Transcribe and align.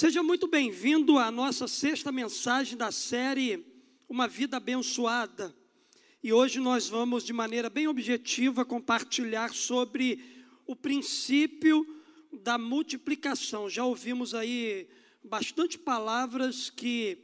Seja 0.00 0.22
muito 0.22 0.46
bem-vindo 0.46 1.18
à 1.18 1.28
nossa 1.28 1.66
sexta 1.66 2.12
mensagem 2.12 2.78
da 2.78 2.92
série 2.92 3.66
Uma 4.08 4.28
Vida 4.28 4.58
Abençoada. 4.58 5.52
E 6.22 6.32
hoje 6.32 6.60
nós 6.60 6.88
vamos, 6.88 7.24
de 7.24 7.32
maneira 7.32 7.68
bem 7.68 7.88
objetiva, 7.88 8.64
compartilhar 8.64 9.52
sobre 9.52 10.22
o 10.64 10.76
princípio 10.76 11.84
da 12.32 12.56
multiplicação. 12.56 13.68
Já 13.68 13.84
ouvimos 13.84 14.36
aí 14.36 14.88
bastante 15.24 15.76
palavras 15.76 16.70
que 16.70 17.18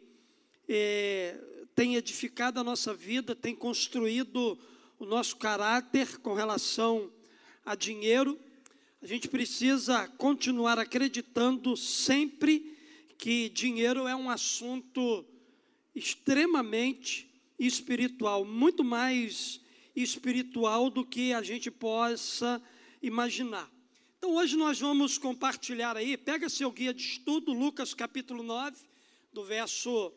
eh, 0.68 1.40
têm 1.76 1.94
edificado 1.94 2.58
a 2.58 2.64
nossa 2.64 2.92
vida, 2.92 3.36
têm 3.36 3.54
construído 3.54 4.58
o 4.98 5.06
nosso 5.06 5.36
caráter 5.36 6.18
com 6.18 6.34
relação 6.34 7.08
a 7.64 7.76
dinheiro. 7.76 8.36
A 9.00 9.06
gente 9.06 9.28
precisa 9.28 10.08
continuar 10.16 10.78
acreditando 10.78 11.76
sempre 11.76 12.73
que 13.18 13.48
dinheiro 13.48 14.06
é 14.06 14.14
um 14.14 14.28
assunto 14.28 15.24
extremamente 15.94 17.30
espiritual, 17.58 18.44
muito 18.44 18.82
mais 18.82 19.60
espiritual 19.94 20.90
do 20.90 21.04
que 21.04 21.32
a 21.32 21.42
gente 21.42 21.70
possa 21.70 22.60
imaginar. 23.00 23.70
Então 24.18 24.34
hoje 24.34 24.56
nós 24.56 24.80
vamos 24.80 25.18
compartilhar 25.18 25.96
aí, 25.96 26.16
pega 26.16 26.48
seu 26.48 26.70
guia 26.70 26.92
de 26.92 27.02
estudo, 27.02 27.52
Lucas 27.52 27.94
capítulo 27.94 28.42
9, 28.42 28.76
do 29.32 29.44
verso 29.44 30.12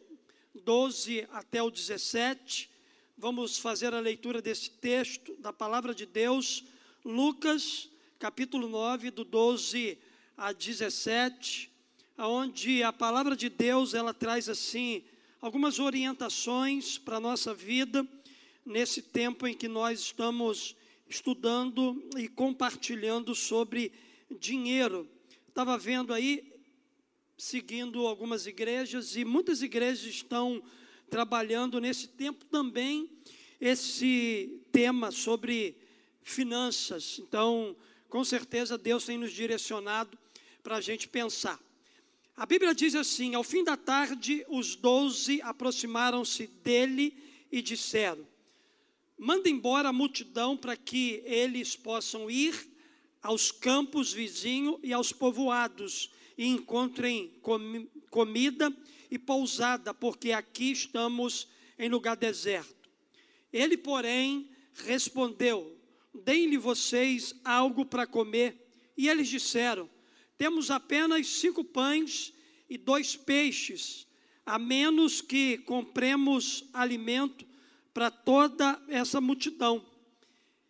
12 0.56 1.28
até 1.32 1.62
o 1.62 1.70
17. 1.70 2.70
Vamos 3.18 3.58
fazer 3.58 3.94
a 3.94 4.00
leitura 4.00 4.42
desse 4.42 4.70
texto 4.70 5.36
da 5.38 5.52
palavra 5.52 5.94
de 5.94 6.06
Deus, 6.06 6.64
Lucas 7.04 7.90
capítulo 8.18 8.68
9, 8.68 9.12
do 9.12 9.23
12 9.23 9.98
a 10.36 10.52
17, 10.52 11.72
onde 12.18 12.82
a 12.82 12.92
palavra 12.92 13.36
de 13.36 13.50
Deus 13.50 13.94
ela 13.94 14.14
traz 14.14 14.50
assim 14.50 15.04
algumas 15.40 15.78
orientações 15.78 16.98
para 16.98 17.18
a 17.18 17.20
nossa 17.20 17.54
vida 17.54 18.08
nesse 18.66 19.02
tempo 19.02 19.46
em 19.46 19.54
que 19.54 19.68
nós 19.68 20.00
estamos 20.00 20.76
estudando 21.08 22.04
e 22.18 22.28
compartilhando 22.28 23.36
sobre 23.36 23.92
dinheiro. 24.40 25.08
Estava 25.48 25.78
vendo 25.78 26.14
aí, 26.14 26.54
seguindo 27.38 28.08
algumas 28.08 28.48
igrejas, 28.48 29.16
e 29.16 29.23
muitas 29.23 29.62
igrejas 29.62 30.04
estão 30.04 30.62
trabalhando 31.10 31.80
nesse 31.80 32.08
tempo 32.08 32.44
também 32.45 33.10
esse 33.62 34.62
tema 34.72 35.12
sobre 35.12 35.78
finanças. 36.22 37.20
Então, 37.20 37.76
com 38.10 38.23
certeza 38.23 38.78
Deus 38.78 39.06
tem 39.06 39.18
nos 39.18 39.32
direcionado 39.32 40.18
para 40.62 40.78
a 40.78 40.82
gente 40.82 41.08
pensar. 41.08 41.67
A 42.38 42.45
Bíblia 42.45 42.75
diz 42.75 42.93
assim: 42.93 43.33
ao 43.33 43.43
fim 43.43 43.63
da 43.63 43.75
tarde, 43.75 44.45
os 44.47 44.75
doze 44.75 45.41
aproximaram-se 45.41 46.45
dele 46.45 47.17
e 47.52 47.63
disseram: 47.63 48.27
Manda 49.17 49.49
embora 49.49 49.89
a 49.89 49.93
multidão 49.93 50.55
para 50.55 50.77
que 50.77 51.23
eles 51.25 51.75
possam 51.75 52.30
ir 52.30 52.55
aos 53.23 53.52
campos 53.52 54.13
vizinhos 54.13 54.77
e 54.83 54.93
aos 54.93 55.11
povoados 55.11 56.11
e 56.38 56.45
encontrem 56.45 57.33
com, 57.41 57.88
comida 58.11 58.71
e 59.09 59.17
pousada, 59.17 59.91
porque 59.91 60.31
aqui 60.31 60.71
estamos 60.71 61.47
em 61.80 61.89
lugar 61.89 62.15
deserto. 62.15 62.88
Ele, 63.52 63.75
porém, 63.75 64.47
respondeu: 64.85 65.75
deem-lhe 66.13 66.58
vocês 66.59 67.33
algo 67.43 67.83
para 67.83 68.05
comer. 68.05 68.63
E 68.95 69.09
eles 69.09 69.27
disseram: 69.27 69.89
Temos 70.38 70.69
apenas 70.69 71.27
cinco 71.27 71.63
pães 71.63 72.33
e 72.69 72.77
dois 72.77 73.16
peixes, 73.16 74.05
a 74.45 74.59
menos 74.59 75.20
que 75.20 75.58
compremos 75.59 76.64
alimento 76.73 77.45
para 77.93 78.11
toda 78.11 78.81
essa 78.87 79.20
multidão. 79.20 79.83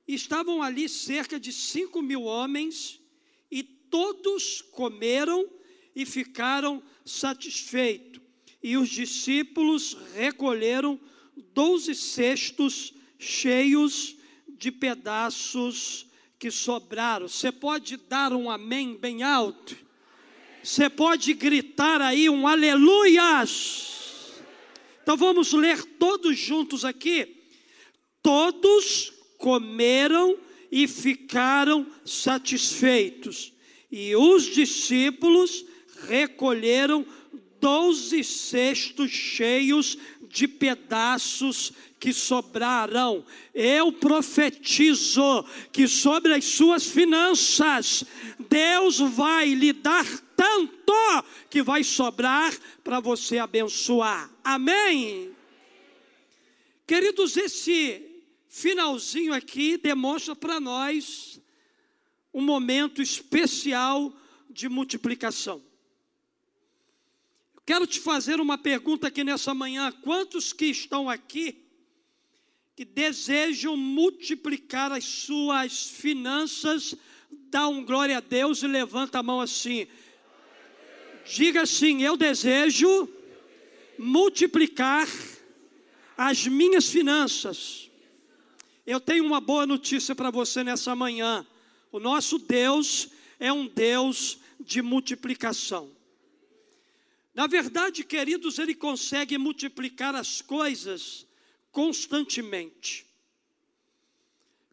Estavam 0.08 0.64
ali 0.64 0.88
cerca 0.88 1.38
de 1.40 1.52
cinco 1.52 2.02
mil 2.02 2.24
homens, 2.24 3.02
e 3.52 3.62
todos 3.62 4.62
comeram 4.62 5.50
e 5.96 6.06
ficaram 6.06 6.82
satisfeitos. 7.04 8.22
E 8.64 8.78
os 8.78 8.90
discípulos 8.90 9.98
recolheram 10.14 11.00
doze 11.54 11.94
cestos 11.94 12.94
cheios 13.20 14.16
de 14.48 14.72
pedaços 14.72 16.08
que 16.40 16.52
sobraram. 16.52 17.28
Você 17.28 17.52
pode 17.52 17.98
dar 17.98 18.32
um 18.34 18.50
amém 18.50 18.96
bem 18.96 19.24
alto? 19.24 19.76
Você 20.64 20.90
pode 20.90 21.34
gritar 21.34 22.02
aí 22.02 22.30
um 22.30 22.48
aleluias? 22.48 23.96
Então 25.02 25.16
vamos 25.16 25.54
ler 25.54 25.84
todos 25.98 26.38
juntos 26.38 26.84
aqui. 26.84 27.38
Todos 28.22 29.14
comeram 29.38 30.38
e 30.72 30.88
ficaram 30.88 31.88
satisfeitos. 32.04 33.54
E 33.90 34.16
os 34.16 34.44
discípulos 34.44 35.66
recolheram 36.08 37.06
doze 37.60 38.24
cestos 38.24 39.10
cheios 39.10 39.98
de 40.30 40.48
pedaços 40.48 41.72
que 42.00 42.14
sobrarão. 42.14 43.26
Eu 43.54 43.92
profetizo 43.92 45.44
que 45.72 45.88
sobre 45.88 46.34
as 46.34 46.46
suas 46.46 46.86
finanças, 46.86 48.04
Deus 48.50 49.00
vai 49.00 49.54
lhe 49.54 49.74
dar 49.74 50.06
tanto 50.36 50.94
que 51.50 51.62
vai 51.62 51.84
sobrar 51.84 52.56
para 52.84 53.00
você 53.00 53.38
abençoar. 53.38 54.30
Amém? 54.44 55.36
Queridos, 56.86 57.36
esse 57.36 58.04
finalzinho 58.48 59.34
aqui 59.34 59.78
demonstra 59.78 60.36
para 60.36 60.60
nós 60.60 61.42
um 62.34 62.42
momento 62.42 63.02
especial 63.02 64.14
de 64.50 64.70
multiplicação. 64.70 65.62
Quero 67.66 67.86
te 67.86 68.00
fazer 68.00 68.40
uma 68.40 68.58
pergunta 68.58 69.08
aqui 69.08 69.24
nessa 69.24 69.54
manhã: 69.54 69.92
quantos 69.92 70.54
que 70.54 70.68
estão 70.68 71.10
aqui 71.10 71.67
que 72.78 72.86
desejam 72.86 73.76
multiplicar 73.76 74.92
as 74.92 75.04
suas 75.04 75.88
finanças, 75.88 76.96
dá 77.50 77.68
um 77.68 77.84
glória 77.84 78.18
a 78.20 78.20
Deus 78.20 78.62
e 78.62 78.68
levanta 78.68 79.18
a 79.18 79.24
mão 79.24 79.42
assim. 79.42 79.88
Diga 81.26 81.64
assim: 81.64 82.04
Eu 82.04 82.16
desejo 82.16 83.10
multiplicar 83.98 85.08
as 86.16 86.46
minhas 86.46 86.88
finanças. 86.88 87.90
Eu 88.86 89.00
tenho 89.00 89.26
uma 89.26 89.42
boa 89.42 89.66
notícia 89.66 90.14
para 90.14 90.30
você 90.30 90.64
nessa 90.64 90.96
manhã. 90.96 91.48
O 91.92 92.00
nosso 92.00 92.38
Deus 92.38 93.10
é 93.40 93.52
um 93.52 93.66
Deus 93.66 94.38
de 94.60 94.84
multiplicação. 94.84 95.90
Na 97.34 97.48
verdade, 97.48 98.04
queridos, 98.04 98.60
Ele 98.60 98.76
consegue 98.76 99.36
multiplicar 99.36 100.14
as 100.14 100.44
coisas 100.44 101.27
constantemente. 101.78 103.06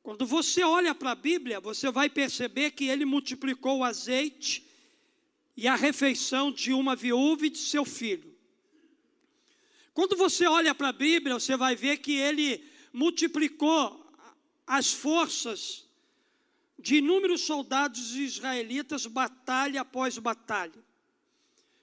Quando 0.03 0.25
você 0.25 0.63
olha 0.63 0.95
para 0.95 1.11
a 1.11 1.15
Bíblia, 1.15 1.61
você 1.61 1.91
vai 1.91 2.09
perceber 2.09 2.71
que 2.71 2.87
ele 2.87 3.05
multiplicou 3.05 3.81
o 3.81 3.85
azeite 3.85 4.67
e 5.55 5.69
a 5.69 5.75
refeição 5.75 6.51
de 6.51 6.73
uma 6.73 6.97
viúva 6.97 7.45
e 7.45 7.51
de 7.51 7.59
seu 7.59 7.85
filho. 7.85 8.35
Quando 9.93 10.17
você 10.17 10.47
olha 10.47 10.75
para 10.75 10.89
a 10.89 10.93
Bíblia, 10.95 11.35
você 11.35 11.59
vai 11.59 11.77
ver 11.77 11.99
que 11.99 12.17
ele 12.17 12.65
multiplicou 12.91 14.11
as 14.67 14.91
forças 14.91 15.87
de 16.79 16.97
inúmeros 16.97 17.43
soldados 17.43 18.15
israelitas, 18.15 19.05
batalha 19.05 19.83
após 19.83 20.17
batalha. 20.17 20.83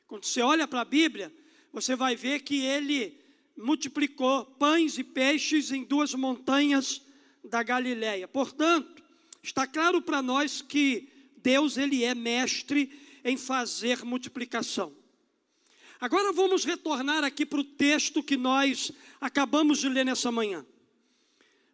Quando 0.08 0.26
você 0.26 0.42
olha 0.42 0.68
para 0.68 0.82
a 0.82 0.86
Bíblia, 0.86 1.32
você 1.72 1.96
vai 1.96 2.16
ver 2.16 2.40
que 2.40 2.66
ele 2.66 3.21
multiplicou 3.58 4.46
pães 4.46 4.98
e 4.98 5.04
peixes 5.04 5.72
em 5.72 5.84
duas 5.84 6.14
montanhas 6.14 7.02
da 7.44 7.64
Galiléia. 7.64 8.28
Portanto, 8.28 9.04
está 9.42 9.68
claro 9.68 10.02
para 10.02 10.22
nós 10.22 10.62
que 10.62 11.10
Deus 11.38 11.78
ele 11.78 12.04
é 12.04 12.14
mestre 12.14 12.92
em 13.24 13.38
fazer 13.38 14.04
multiplicação. 14.04 14.96
Agora 16.00 16.32
vamos 16.32 16.66
retornar 16.66 17.24
aqui 17.24 17.46
para 17.46 17.60
o 17.60 17.64
texto 17.64 18.24
que 18.24 18.36
nós 18.36 18.92
acabamos 19.20 19.80
de 19.80 19.88
ler 19.88 20.04
nessa 20.04 20.32
manhã. 20.32 20.66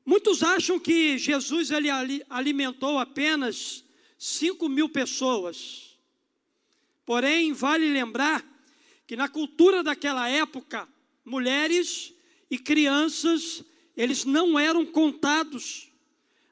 Muitos 0.06 0.44
acham 0.44 0.80
que 0.80 1.18
Jesus 1.18 1.72
ele 1.72 1.90
alimentou 2.30 2.98
apenas 2.98 3.84
5 4.18 4.68
mil 4.68 4.90
pessoas. 4.90 5.98
Porém, 7.06 7.54
vale 7.54 7.90
lembrar 7.90 8.44
que 9.06 9.16
na 9.16 9.30
cultura 9.30 9.82
daquela 9.82 10.30
época, 10.30 10.88
mulheres 11.28 12.14
e 12.50 12.58
crianças, 12.58 13.62
eles 13.98 14.24
não 14.24 14.58
eram 14.58 14.86
contados, 14.86 15.92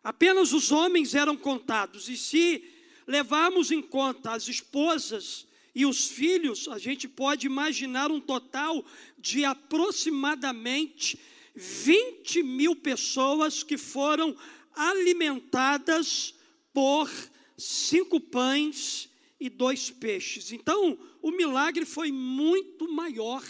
apenas 0.04 0.52
os 0.52 0.70
homens 0.70 1.16
eram 1.16 1.38
contados. 1.38 2.10
E 2.10 2.18
se 2.18 2.62
levarmos 3.08 3.72
em 3.72 3.82
conta 3.82 4.34
as 4.34 4.50
esposas 4.50 5.48
e 5.74 5.86
os 5.86 6.10
filhos, 6.10 6.68
a 6.68 6.78
gente 6.78 7.08
pode 7.08 7.48
imaginar 7.48 8.12
um 8.12 8.20
total 8.20 8.84
de 9.18 9.46
aproximadamente 9.46 11.18
20 11.56 12.44
mil 12.44 12.76
pessoas 12.76 13.64
que 13.64 13.78
foram 13.78 14.36
alimentadas 14.74 16.36
por 16.74 17.10
cinco 17.58 18.20
pães 18.20 19.10
e 19.40 19.50
dois 19.50 19.90
peixes. 19.90 20.52
Então, 20.52 21.00
o 21.22 21.32
milagre 21.32 21.86
foi 21.86 22.12
muito 22.12 22.92
maior. 22.92 23.42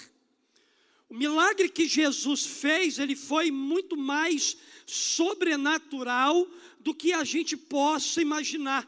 Milagre 1.16 1.70
que 1.70 1.88
Jesus 1.88 2.46
fez, 2.46 3.00
ele 3.00 3.16
foi 3.16 3.50
muito 3.50 3.96
mais 3.96 4.58
sobrenatural 4.86 6.48
do 6.80 6.94
que 6.94 7.14
a 7.14 7.24
gente 7.24 7.56
possa 7.56 8.22
imaginar. 8.22 8.88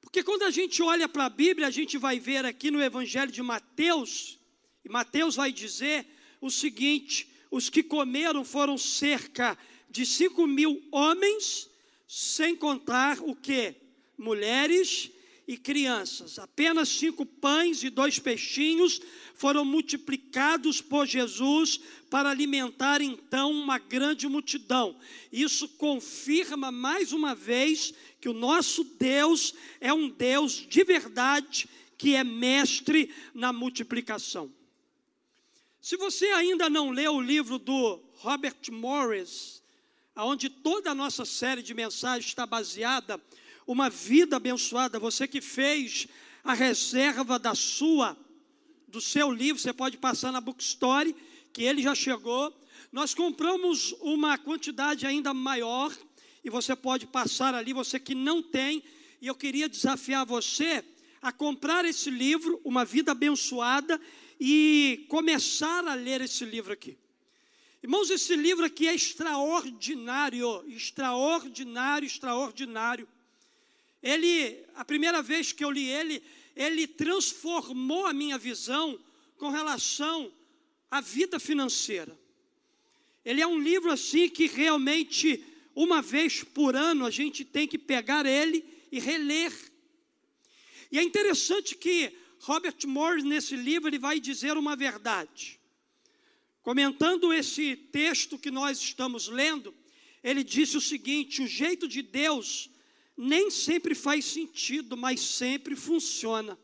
Porque 0.00 0.22
quando 0.22 0.42
a 0.44 0.50
gente 0.50 0.82
olha 0.82 1.08
para 1.08 1.26
a 1.26 1.30
Bíblia, 1.30 1.66
a 1.66 1.70
gente 1.70 1.98
vai 1.98 2.18
ver 2.18 2.44
aqui 2.44 2.70
no 2.70 2.82
Evangelho 2.82 3.30
de 3.30 3.42
Mateus, 3.42 4.38
e 4.84 4.88
Mateus 4.88 5.36
vai 5.36 5.52
dizer 5.52 6.06
o 6.40 6.50
seguinte: 6.50 7.28
os 7.50 7.68
que 7.68 7.82
comeram 7.82 8.44
foram 8.44 8.78
cerca 8.78 9.58
de 9.90 10.06
cinco 10.06 10.46
mil 10.46 10.82
homens, 10.90 11.68
sem 12.08 12.56
contar 12.56 13.18
o 13.20 13.34
que? 13.34 13.74
Mulheres 14.16 15.10
e 15.50 15.56
crianças. 15.56 16.38
Apenas 16.38 16.88
cinco 16.88 17.26
pães 17.26 17.82
e 17.82 17.90
dois 17.90 18.20
peixinhos 18.20 19.00
foram 19.34 19.64
multiplicados 19.64 20.80
por 20.80 21.08
Jesus 21.08 21.80
para 22.08 22.30
alimentar 22.30 23.00
então 23.00 23.50
uma 23.50 23.76
grande 23.76 24.28
multidão. 24.28 24.96
Isso 25.32 25.68
confirma 25.70 26.70
mais 26.70 27.12
uma 27.12 27.34
vez 27.34 27.92
que 28.20 28.28
o 28.28 28.32
nosso 28.32 28.84
Deus 28.84 29.52
é 29.80 29.92
um 29.92 30.08
Deus 30.08 30.52
de 30.52 30.84
verdade, 30.84 31.68
que 31.98 32.14
é 32.14 32.22
mestre 32.22 33.12
na 33.34 33.52
multiplicação. 33.52 34.52
Se 35.80 35.96
você 35.96 36.26
ainda 36.26 36.70
não 36.70 36.90
leu 36.90 37.16
o 37.16 37.20
livro 37.20 37.58
do 37.58 38.00
Robert 38.18 38.70
Morris, 38.70 39.60
onde 40.14 40.48
toda 40.48 40.92
a 40.92 40.94
nossa 40.94 41.24
série 41.24 41.60
de 41.60 41.74
mensagens 41.74 42.26
está 42.26 42.46
baseada, 42.46 43.20
uma 43.70 43.88
vida 43.88 44.36
abençoada. 44.36 44.98
Você 44.98 45.28
que 45.28 45.40
fez 45.40 46.08
a 46.42 46.54
reserva 46.54 47.38
da 47.38 47.54
sua, 47.54 48.16
do 48.88 49.00
seu 49.00 49.30
livro, 49.30 49.62
você 49.62 49.72
pode 49.72 49.96
passar 49.96 50.32
na 50.32 50.40
Bookstore, 50.40 51.14
que 51.52 51.62
ele 51.62 51.80
já 51.80 51.94
chegou. 51.94 52.52
Nós 52.90 53.14
compramos 53.14 53.94
uma 54.00 54.36
quantidade 54.36 55.06
ainda 55.06 55.32
maior 55.32 55.96
e 56.42 56.50
você 56.50 56.74
pode 56.74 57.06
passar 57.06 57.54
ali, 57.54 57.72
você 57.72 58.00
que 58.00 58.12
não 58.12 58.42
tem. 58.42 58.82
E 59.20 59.28
eu 59.28 59.36
queria 59.36 59.68
desafiar 59.68 60.26
você 60.26 60.84
a 61.22 61.30
comprar 61.30 61.84
esse 61.84 62.10
livro, 62.10 62.60
Uma 62.64 62.84
Vida 62.84 63.12
Abençoada, 63.12 64.00
e 64.40 65.06
começar 65.08 65.86
a 65.86 65.94
ler 65.94 66.22
esse 66.22 66.44
livro 66.44 66.72
aqui. 66.72 66.98
Irmãos, 67.80 68.10
esse 68.10 68.34
livro 68.34 68.64
aqui 68.64 68.88
é 68.88 68.94
extraordinário, 68.96 70.64
extraordinário, 70.66 72.06
extraordinário. 72.06 73.06
Ele, 74.02 74.64
a 74.74 74.84
primeira 74.84 75.22
vez 75.22 75.52
que 75.52 75.64
eu 75.64 75.70
li 75.70 75.86
ele, 75.86 76.22
ele 76.56 76.86
transformou 76.86 78.06
a 78.06 78.12
minha 78.12 78.38
visão 78.38 78.98
com 79.36 79.50
relação 79.50 80.32
à 80.90 81.00
vida 81.00 81.38
financeira. 81.38 82.18
Ele 83.24 83.40
é 83.40 83.46
um 83.46 83.58
livro 83.58 83.90
assim 83.90 84.28
que 84.28 84.46
realmente, 84.46 85.44
uma 85.74 86.00
vez 86.00 86.42
por 86.42 86.74
ano, 86.74 87.04
a 87.04 87.10
gente 87.10 87.44
tem 87.44 87.68
que 87.68 87.78
pegar 87.78 88.24
ele 88.24 88.64
e 88.90 88.98
reler. 88.98 89.52
E 90.90 90.98
é 90.98 91.02
interessante 91.02 91.76
que 91.76 92.12
Robert 92.40 92.76
Morris, 92.86 93.22
nesse 93.22 93.54
livro, 93.54 93.88
ele 93.88 93.98
vai 93.98 94.18
dizer 94.18 94.56
uma 94.56 94.74
verdade. 94.74 95.60
Comentando 96.62 97.32
esse 97.32 97.76
texto 97.76 98.38
que 98.38 98.50
nós 98.50 98.78
estamos 98.78 99.28
lendo, 99.28 99.74
ele 100.22 100.42
disse 100.42 100.76
o 100.76 100.80
seguinte: 100.80 101.42
o 101.42 101.46
jeito 101.46 101.86
de 101.86 102.02
Deus 102.02 102.70
nem 103.22 103.50
sempre 103.50 103.94
faz 103.94 104.24
sentido, 104.24 104.96
mas 104.96 105.20
sempre 105.20 105.76
funciona. 105.76 106.58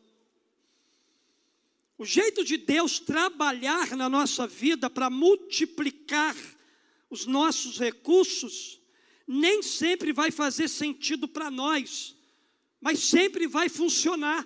O 1.95 2.03
jeito 2.03 2.43
de 2.43 2.57
Deus 2.57 2.99
trabalhar 2.99 3.95
na 3.95 4.09
nossa 4.09 4.47
vida 4.47 4.89
para 4.89 5.07
multiplicar 5.07 6.35
os 7.11 7.27
nossos 7.27 7.77
recursos, 7.77 8.81
nem 9.27 9.61
sempre 9.61 10.11
vai 10.11 10.31
fazer 10.31 10.67
sentido 10.67 11.27
para 11.27 11.51
nós, 11.51 12.15
mas 12.81 12.99
sempre 12.99 13.45
vai 13.45 13.69
funcionar, 13.69 14.45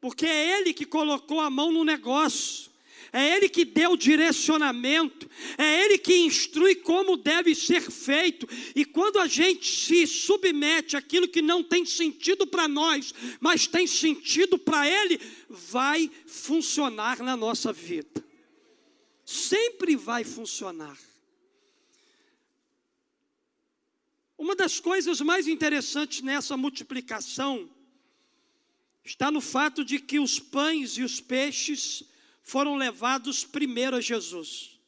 porque 0.00 0.24
é 0.24 0.58
Ele 0.58 0.72
que 0.72 0.86
colocou 0.86 1.40
a 1.40 1.50
mão 1.50 1.70
no 1.70 1.84
negócio 1.84 2.70
é 3.12 3.36
Ele 3.36 3.48
que 3.48 3.64
deu 3.64 3.92
o 3.92 3.96
direcionamento, 3.96 5.28
é 5.56 5.84
Ele 5.84 5.98
que 5.98 6.16
instrui 6.16 6.74
como 6.74 7.16
deve 7.16 7.54
ser 7.54 7.90
feito. 7.90 8.48
E 8.74 8.84
quando 8.84 9.18
a 9.18 9.26
gente 9.26 9.66
se 9.66 10.06
submete 10.06 10.96
àquilo 10.96 11.28
que 11.28 11.42
não 11.42 11.62
tem 11.62 11.84
sentido 11.84 12.46
para 12.46 12.68
nós, 12.68 13.14
mas 13.40 13.66
tem 13.66 13.86
sentido 13.86 14.58
para 14.58 14.88
Ele, 14.88 15.20
vai 15.48 16.10
funcionar 16.26 17.22
na 17.22 17.36
nossa 17.36 17.72
vida. 17.72 18.24
Sempre 19.24 19.96
vai 19.96 20.24
funcionar. 20.24 20.96
Uma 24.38 24.54
das 24.54 24.78
coisas 24.78 25.20
mais 25.20 25.48
interessantes 25.48 26.20
nessa 26.20 26.56
multiplicação 26.56 27.70
está 29.02 29.30
no 29.30 29.40
fato 29.40 29.84
de 29.84 29.98
que 29.98 30.18
os 30.18 30.38
pães 30.38 30.98
e 30.98 31.02
os 31.02 31.20
peixes 31.20 32.04
foram 32.46 32.76
levados 32.76 33.44
primeiro 33.44 33.96
a 33.96 34.00
Jesus. 34.00 34.78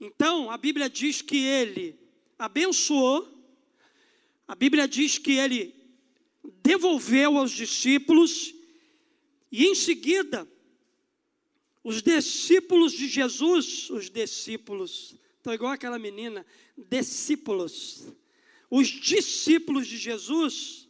Então, 0.00 0.50
a 0.50 0.58
Bíblia 0.58 0.90
diz 0.90 1.22
que 1.22 1.36
ele 1.36 1.96
abençoou, 2.36 3.32
a 4.48 4.52
Bíblia 4.56 4.88
diz 4.88 5.18
que 5.18 5.34
ele 5.34 5.72
devolveu 6.64 7.38
aos 7.38 7.52
discípulos, 7.52 8.52
e 9.52 9.66
em 9.66 9.74
seguida, 9.76 10.48
os 11.84 12.02
discípulos 12.02 12.92
de 12.92 13.06
Jesus, 13.06 13.88
os 13.88 14.10
discípulos, 14.10 15.14
estão 15.36 15.54
igual 15.54 15.70
aquela 15.70 15.96
menina, 15.96 16.44
discípulos, 16.76 18.08
os 18.68 18.88
discípulos 18.88 19.86
de 19.86 19.96
Jesus, 19.96 20.88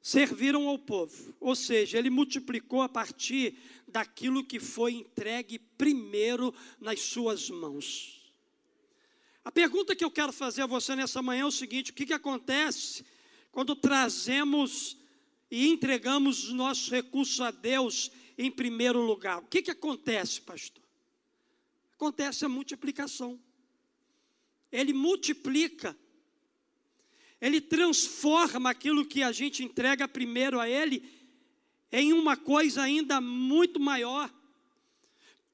serviram 0.00 0.68
ao 0.68 0.78
povo. 0.78 1.34
Ou 1.40 1.56
seja, 1.56 1.98
ele 1.98 2.10
multiplicou 2.10 2.80
a 2.82 2.88
partir 2.88 3.58
daquilo 3.94 4.44
que 4.44 4.58
foi 4.58 4.94
entregue 4.94 5.56
primeiro 5.56 6.52
nas 6.80 7.00
suas 7.00 7.48
mãos. 7.48 8.34
A 9.44 9.52
pergunta 9.52 9.94
que 9.94 10.04
eu 10.04 10.10
quero 10.10 10.32
fazer 10.32 10.62
a 10.62 10.66
você 10.66 10.96
nessa 10.96 11.22
manhã 11.22 11.42
é 11.42 11.46
o 11.46 11.52
seguinte: 11.52 11.92
o 11.92 11.94
que, 11.94 12.06
que 12.06 12.12
acontece 12.12 13.06
quando 13.52 13.76
trazemos 13.76 14.96
e 15.48 15.68
entregamos 15.68 16.48
os 16.48 16.52
nossos 16.52 16.90
recursos 16.90 17.40
a 17.40 17.52
Deus 17.52 18.10
em 18.36 18.50
primeiro 18.50 19.00
lugar? 19.00 19.38
O 19.38 19.46
que, 19.46 19.62
que 19.62 19.70
acontece, 19.70 20.40
pastor? 20.40 20.82
Acontece 21.92 22.44
a 22.44 22.48
multiplicação. 22.48 23.38
Ele 24.72 24.92
multiplica 24.92 25.96
ele 27.44 27.60
transforma 27.60 28.70
aquilo 28.70 29.04
que 29.04 29.22
a 29.22 29.30
gente 29.30 29.62
entrega 29.62 30.08
primeiro 30.08 30.58
a 30.58 30.66
Ele 30.66 31.02
em 31.94 32.12
uma 32.12 32.36
coisa 32.36 32.82
ainda 32.82 33.20
muito 33.20 33.78
maior. 33.78 34.28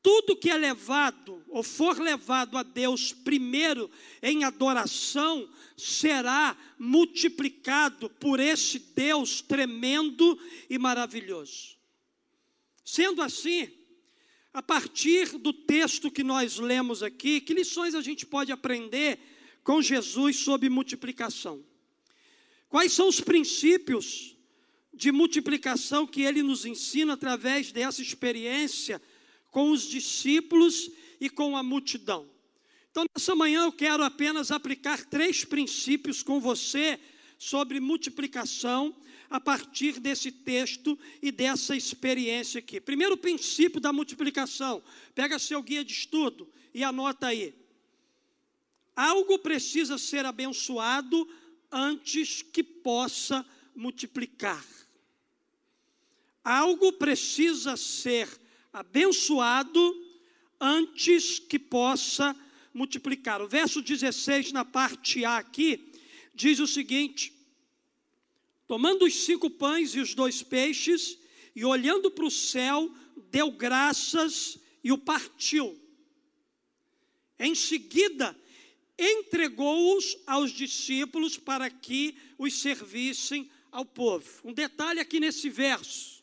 Tudo 0.02 0.34
que 0.34 0.48
é 0.48 0.56
levado 0.56 1.44
ou 1.48 1.62
for 1.62 2.00
levado 2.00 2.56
a 2.56 2.62
Deus 2.62 3.12
primeiro 3.12 3.90
em 4.22 4.42
adoração 4.42 5.46
será 5.76 6.56
multiplicado 6.78 8.08
por 8.08 8.40
esse 8.40 8.78
Deus 8.78 9.42
tremendo 9.42 10.40
e 10.70 10.78
maravilhoso. 10.78 11.76
Sendo 12.82 13.20
assim, 13.20 13.68
a 14.50 14.62
partir 14.62 15.36
do 15.36 15.52
texto 15.52 16.10
que 16.10 16.24
nós 16.24 16.56
lemos 16.56 17.02
aqui, 17.02 17.38
que 17.38 17.52
lições 17.52 17.94
a 17.94 18.00
gente 18.00 18.24
pode 18.24 18.50
aprender 18.50 19.18
com 19.62 19.82
Jesus 19.82 20.36
sobre 20.36 20.70
multiplicação? 20.70 21.62
Quais 22.70 22.92
são 22.92 23.08
os 23.08 23.20
princípios 23.20 24.39
de 25.00 25.10
multiplicação 25.10 26.06
que 26.06 26.20
ele 26.20 26.42
nos 26.42 26.66
ensina 26.66 27.14
através 27.14 27.72
dessa 27.72 28.02
experiência 28.02 29.00
com 29.50 29.70
os 29.70 29.84
discípulos 29.84 30.90
e 31.18 31.30
com 31.30 31.56
a 31.56 31.62
multidão? 31.62 32.28
Então, 32.90 33.06
nessa 33.16 33.34
manhã 33.34 33.64
eu 33.64 33.72
quero 33.72 34.02
apenas 34.04 34.50
aplicar 34.50 35.02
três 35.06 35.42
princípios 35.42 36.22
com 36.22 36.38
você 36.38 37.00
sobre 37.38 37.80
multiplicação 37.80 38.94
a 39.30 39.40
partir 39.40 39.98
desse 39.98 40.30
texto 40.30 40.98
e 41.22 41.32
dessa 41.32 41.74
experiência 41.74 42.58
aqui. 42.58 42.78
Primeiro 42.78 43.16
princípio 43.16 43.80
da 43.80 43.94
multiplicação. 43.94 44.82
Pega 45.14 45.38
seu 45.38 45.62
guia 45.62 45.82
de 45.82 45.94
estudo 45.94 46.46
e 46.74 46.84
anota 46.84 47.28
aí. 47.28 47.54
Algo 48.94 49.38
precisa 49.38 49.96
ser 49.96 50.26
abençoado 50.26 51.26
antes 51.72 52.42
que 52.42 52.62
possa 52.62 53.46
multiplicar. 53.74 54.62
Algo 56.44 56.92
precisa 56.94 57.76
ser 57.76 58.28
abençoado 58.72 59.94
antes 60.60 61.38
que 61.38 61.58
possa 61.58 62.36
multiplicar. 62.72 63.40
O 63.40 63.48
verso 63.48 63.82
16, 63.82 64.52
na 64.52 64.64
parte 64.64 65.24
A 65.24 65.38
aqui, 65.38 65.92
diz 66.34 66.60
o 66.60 66.66
seguinte: 66.66 67.32
Tomando 68.66 69.04
os 69.04 69.24
cinco 69.24 69.50
pães 69.50 69.94
e 69.94 70.00
os 70.00 70.14
dois 70.14 70.42
peixes, 70.42 71.18
e 71.54 71.64
olhando 71.64 72.10
para 72.10 72.24
o 72.24 72.30
céu, 72.30 72.90
deu 73.30 73.50
graças 73.50 74.58
e 74.82 74.92
o 74.92 74.98
partiu. 74.98 75.78
Em 77.38 77.54
seguida, 77.54 78.36
entregou-os 78.98 80.16
aos 80.26 80.52
discípulos 80.52 81.36
para 81.36 81.70
que 81.70 82.14
os 82.38 82.60
servissem 82.60 83.50
ao 83.72 83.84
povo. 83.84 84.28
Um 84.44 84.52
detalhe 84.52 85.00
aqui 85.00 85.18
nesse 85.18 85.48
verso: 85.48 86.19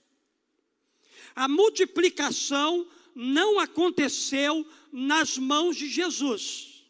a 1.37 1.47
multiplicação 1.47 2.87
não 3.13 3.59
aconteceu 3.59 4.65
nas 4.91 5.37
mãos 5.37 5.77
de 5.77 5.87
Jesus. 5.87 6.83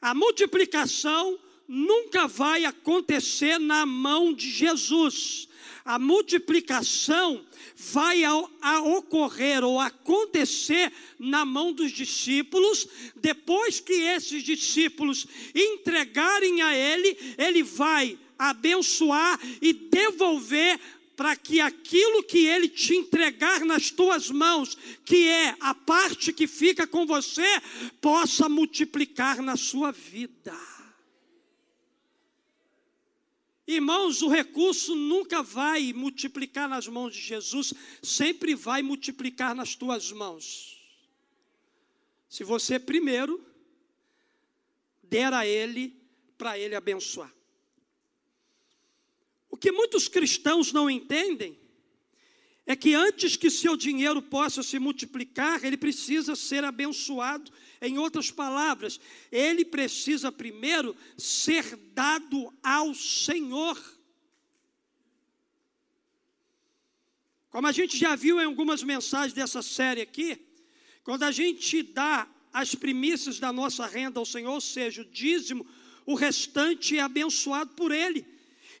A 0.00 0.14
multiplicação 0.14 1.36
nunca 1.66 2.28
vai 2.28 2.64
acontecer 2.64 3.58
na 3.58 3.84
mão 3.84 4.32
de 4.32 4.48
Jesus. 4.48 5.48
A 5.84 5.98
multiplicação 5.98 7.44
vai 7.74 8.22
a, 8.22 8.80
ocorrer 8.82 9.64
ou 9.64 9.80
acontecer 9.80 10.92
na 11.18 11.44
mão 11.44 11.72
dos 11.72 11.90
discípulos, 11.90 12.86
depois 13.16 13.80
que 13.80 13.92
esses 13.92 14.44
discípulos 14.44 15.26
entregarem 15.52 16.62
a 16.62 16.76
Ele, 16.76 17.18
Ele 17.36 17.64
vai 17.64 18.16
abençoar 18.38 19.38
e 19.60 19.72
devolver 19.72 20.78
para 21.20 21.36
que 21.36 21.60
aquilo 21.60 22.22
que 22.22 22.46
Ele 22.46 22.66
te 22.66 22.94
entregar 22.94 23.62
nas 23.66 23.90
tuas 23.90 24.30
mãos, 24.30 24.74
que 25.04 25.28
é 25.28 25.54
a 25.60 25.74
parte 25.74 26.32
que 26.32 26.46
fica 26.46 26.86
com 26.86 27.04
você, 27.04 27.44
possa 28.00 28.48
multiplicar 28.48 29.42
na 29.42 29.54
sua 29.54 29.92
vida. 29.92 30.58
Irmãos, 33.66 34.22
o 34.22 34.28
recurso 34.28 34.96
nunca 34.96 35.42
vai 35.42 35.92
multiplicar 35.92 36.66
nas 36.66 36.88
mãos 36.88 37.14
de 37.14 37.20
Jesus, 37.20 37.74
sempre 38.02 38.54
vai 38.54 38.80
multiplicar 38.80 39.54
nas 39.54 39.74
tuas 39.74 40.10
mãos. 40.10 40.82
Se 42.30 42.42
você 42.44 42.78
primeiro 42.78 43.44
der 45.02 45.34
a 45.34 45.46
Ele, 45.46 45.94
para 46.38 46.58
Ele 46.58 46.74
abençoar. 46.74 47.30
Que 49.60 49.70
muitos 49.70 50.08
cristãos 50.08 50.72
não 50.72 50.88
entendem 50.88 51.60
é 52.66 52.76
que 52.76 52.94
antes 52.94 53.36
que 53.36 53.50
seu 53.50 53.76
dinheiro 53.76 54.22
possa 54.22 54.62
se 54.62 54.78
multiplicar, 54.78 55.64
ele 55.64 55.76
precisa 55.76 56.36
ser 56.36 56.64
abençoado. 56.64 57.50
Em 57.82 57.98
outras 57.98 58.30
palavras, 58.30 59.00
ele 59.32 59.64
precisa 59.64 60.30
primeiro 60.30 60.96
ser 61.16 61.76
dado 61.92 62.52
ao 62.62 62.94
Senhor. 62.94 63.76
Como 67.50 67.66
a 67.66 67.72
gente 67.72 67.98
já 67.98 68.14
viu 68.14 68.40
em 68.40 68.44
algumas 68.44 68.82
mensagens 68.82 69.32
dessa 69.32 69.62
série 69.62 70.02
aqui, 70.02 70.38
quando 71.02 71.24
a 71.24 71.32
gente 71.32 71.82
dá 71.82 72.28
as 72.52 72.74
primícias 72.74 73.40
da 73.40 73.52
nossa 73.52 73.86
renda 73.86 74.20
ao 74.20 74.26
Senhor, 74.26 74.52
ou 74.52 74.60
seja, 74.60 75.02
o 75.02 75.06
dízimo, 75.06 75.66
o 76.06 76.14
restante 76.14 76.96
é 76.96 77.00
abençoado 77.00 77.74
por 77.74 77.90
Ele. 77.90 78.24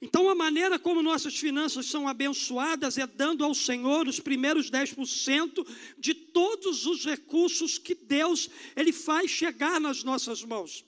Então, 0.02 0.30
a 0.30 0.34
maneira 0.34 0.78
como 0.78 1.02
nossas 1.02 1.36
finanças 1.36 1.84
são 1.86 2.08
abençoadas 2.08 2.96
é 2.96 3.06
dando 3.06 3.44
ao 3.44 3.54
Senhor 3.54 4.08
os 4.08 4.18
primeiros 4.18 4.70
10% 4.70 5.66
de 5.98 6.14
todos 6.14 6.86
os 6.86 7.04
recursos 7.04 7.78
que 7.78 7.94
Deus 7.94 8.48
ele 8.74 8.92
faz 8.92 9.30
chegar 9.30 9.78
nas 9.78 10.02
nossas 10.02 10.42
mãos. 10.42 10.84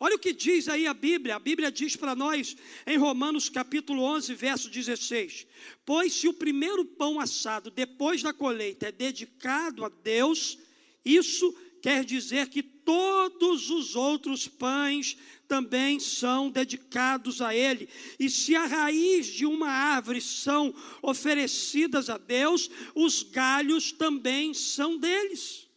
Olha 0.00 0.16
o 0.16 0.18
que 0.18 0.32
diz 0.32 0.66
aí 0.66 0.86
a 0.86 0.94
Bíblia. 0.94 1.36
A 1.36 1.38
Bíblia 1.38 1.70
diz 1.70 1.94
para 1.94 2.16
nós 2.16 2.56
em 2.86 2.96
Romanos 2.96 3.48
capítulo 3.48 4.02
11, 4.02 4.34
verso 4.34 4.68
16: 4.68 5.46
Pois 5.84 6.12
se 6.12 6.26
o 6.26 6.32
primeiro 6.32 6.84
pão 6.84 7.20
assado 7.20 7.70
depois 7.70 8.22
da 8.22 8.32
colheita 8.32 8.88
é 8.88 8.92
dedicado 8.92 9.84
a 9.84 9.88
Deus, 9.88 10.58
isso 11.04 11.54
quer 11.80 12.04
dizer 12.04 12.48
que 12.48 12.62
todos 12.90 13.70
os 13.70 13.94
outros 13.94 14.48
pães 14.48 15.16
também 15.46 16.00
são 16.00 16.50
dedicados 16.50 17.40
a 17.40 17.54
Ele. 17.54 17.88
E 18.18 18.28
se 18.28 18.56
a 18.56 18.66
raiz 18.66 19.26
de 19.26 19.46
uma 19.46 19.68
árvore 19.68 20.20
são 20.20 20.74
oferecidas 21.00 22.10
a 22.10 22.18
Deus, 22.18 22.68
os 22.92 23.22
galhos 23.22 23.92
também 23.92 24.52
são 24.52 24.98
deles. 24.98 25.68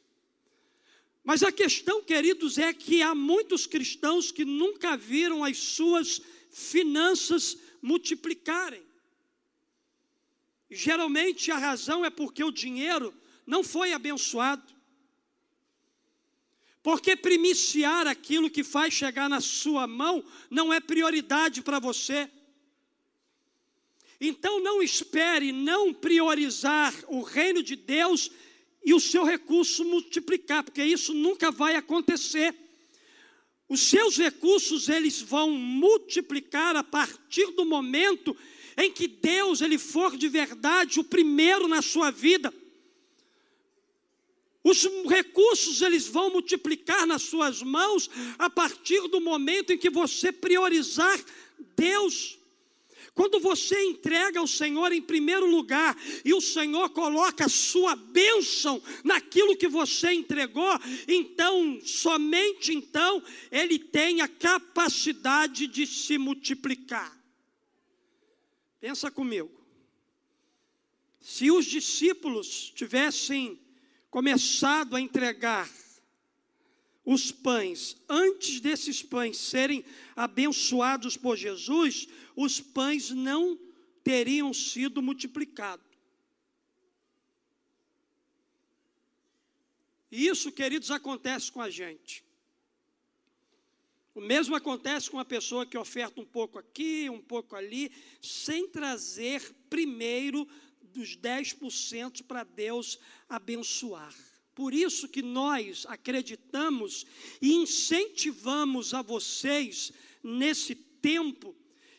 Mas 1.23 1.43
a 1.43 1.51
questão, 1.51 2.01
queridos, 2.01 2.57
é 2.57 2.73
que 2.73 3.03
há 3.03 3.13
muitos 3.13 3.67
cristãos 3.67 4.31
que 4.31 4.43
nunca 4.43 4.97
viram 4.97 5.43
as 5.43 5.59
suas 5.59 6.19
finanças 6.49 7.55
multiplicarem. 7.79 8.81
Geralmente 10.67 11.51
a 11.51 11.59
razão 11.59 12.03
é 12.03 12.09
porque 12.09 12.43
o 12.43 12.51
dinheiro 12.51 13.13
não 13.45 13.63
foi 13.63 13.93
abençoado. 13.93 14.72
Porque 16.83 17.15
primiciar 17.15 18.05
aquilo 18.05 18.49
que 18.49 18.61
faz 18.61 18.93
chegar 18.93 19.29
na 19.29 19.39
sua 19.39 19.87
mão 19.87 20.21
não 20.49 20.71
é 20.71 20.81
prioridade 20.81 21.61
para 21.61 21.79
você. 21.79 22.29
Então 24.19 24.61
não 24.61 24.83
espere 24.83 25.53
não 25.53 25.93
priorizar 25.93 26.93
o 27.07 27.21
reino 27.21 27.63
de 27.63 27.77
Deus 27.77 28.29
e 28.83 28.93
o 28.93 28.99
seu 28.99 29.23
recurso 29.23 29.85
multiplicar, 29.85 30.61
porque 30.61 30.83
isso 30.83 31.13
nunca 31.13 31.49
vai 31.49 31.75
acontecer. 31.75 32.53
Os 33.69 33.79
seus 33.79 34.17
recursos 34.17 34.89
eles 34.89 35.21
vão 35.21 35.51
multiplicar 35.51 36.75
a 36.75 36.83
partir 36.83 37.51
do 37.51 37.65
momento 37.65 38.35
em 38.77 38.91
que 38.91 39.07
Deus 39.07 39.61
ele 39.61 39.77
for 39.77 40.17
de 40.17 40.27
verdade 40.27 40.99
o 40.99 41.03
primeiro 41.03 41.65
na 41.67 41.81
sua 41.81 42.11
vida. 42.11 42.53
Os 44.63 44.87
recursos 45.09 45.81
eles 45.81 46.07
vão 46.07 46.29
multiplicar 46.29 47.05
nas 47.05 47.23
suas 47.23 47.61
mãos 47.61 48.09
a 48.39 48.49
partir 48.49 49.07
do 49.09 49.19
momento 49.19 49.73
em 49.73 49.77
que 49.77 49.89
você 49.89 50.31
priorizar 50.31 51.19
Deus. 51.75 52.39
Quando 53.13 53.39
você 53.39 53.79
entrega 53.83 54.39
ao 54.39 54.47
Senhor 54.47 54.91
em 54.91 55.01
primeiro 55.01 55.45
lugar 55.45 55.95
e 56.25 56.33
o 56.33 56.41
Senhor 56.41 56.89
coloca 56.89 57.45
a 57.45 57.49
sua 57.49 57.95
bênção 57.95 58.81
naquilo 59.03 59.55
que 59.55 59.67
você 59.67 60.13
entregou, 60.13 60.79
então, 61.07 61.79
somente 61.83 62.73
então, 62.73 63.21
Ele 63.51 63.77
tem 63.77 64.21
a 64.21 64.27
capacidade 64.27 65.67
de 65.67 65.85
se 65.85 66.17
multiplicar. 66.17 67.15
Pensa 68.79 69.11
comigo. 69.11 69.51
Se 71.19 71.51
os 71.51 71.65
discípulos 71.65 72.71
tivessem 72.75 73.62
começado 74.13 74.95
a 74.95 75.01
entregar 75.01 75.67
os 77.03 77.31
pães, 77.31 77.97
antes 78.07 78.59
desses 78.59 79.01
pães 79.01 79.37
serem 79.37 79.83
abençoados 80.15 81.17
por 81.17 81.35
Jesus, 81.35 82.07
os 82.35 82.61
pães 82.61 83.09
não 83.09 83.59
teriam 84.03 84.53
sido 84.53 85.01
multiplicados. 85.01 85.83
E 90.11 90.27
isso, 90.27 90.51
queridos, 90.51 90.91
acontece 90.91 91.51
com 91.51 91.59
a 91.59 91.71
gente. 91.71 92.23
O 94.13 94.21
mesmo 94.21 94.55
acontece 94.55 95.09
com 95.09 95.17
a 95.17 95.25
pessoa 95.25 95.65
que 95.65 95.75
oferta 95.75 96.21
um 96.21 96.25
pouco 96.25 96.59
aqui, 96.59 97.09
um 97.09 97.19
pouco 97.19 97.55
ali, 97.55 97.91
sem 98.21 98.67
trazer 98.67 99.41
primeiro 99.71 100.47
dos 100.93 101.17
10% 101.17 102.23
para 102.23 102.43
Deus 102.43 102.99
abençoar. 103.27 104.13
Por 104.55 104.73
isso 104.73 105.07
que 105.07 105.21
nós 105.21 105.85
acreditamos 105.87 107.05
e 107.41 107.53
incentivamos 107.53 108.93
a 108.93 109.01
vocês 109.01 109.91
nesse 110.23 110.75
tempo 110.75 111.55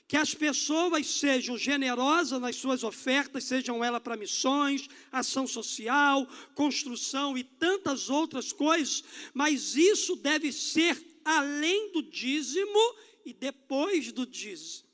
que 0.07 0.17
as 0.17 0.35
pessoas 0.35 1.07
sejam 1.07 1.57
generosas 1.57 2.41
nas 2.41 2.57
suas 2.57 2.85
ofertas, 2.85 3.45
sejam 3.45 3.83
elas 3.83 4.03
para 4.03 4.17
missões, 4.17 4.89
ação 5.11 5.47
social, 5.47 6.27
construção 6.55 7.37
e 7.37 7.43
tantas 7.43 8.11
outras 8.11 8.53
coisas, 8.53 9.03
mas 9.33 9.75
isso 9.75 10.15
deve 10.17 10.53
ser 10.53 11.03
além 11.25 11.91
do 11.91 12.03
dízimo 12.03 12.95
e 13.25 13.33
depois 13.33 14.13
do 14.13 14.27
dízimo. 14.27 14.85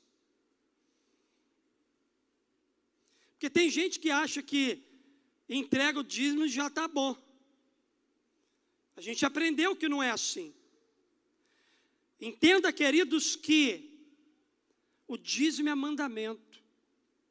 Porque 3.41 3.49
tem 3.49 3.71
gente 3.71 3.99
que 3.99 4.11
acha 4.11 4.39
que 4.43 4.83
entrega 5.49 5.99
o 5.99 6.03
dízimo 6.03 6.45
e 6.45 6.47
já 6.47 6.67
está 6.67 6.87
bom. 6.87 7.17
A 8.95 9.01
gente 9.01 9.25
aprendeu 9.25 9.75
que 9.75 9.89
não 9.89 10.03
é 10.03 10.11
assim. 10.11 10.53
Entenda, 12.19 12.71
queridos, 12.71 13.35
que 13.35 13.99
o 15.07 15.17
dízimo 15.17 15.69
é 15.69 15.73
mandamento. 15.73 16.61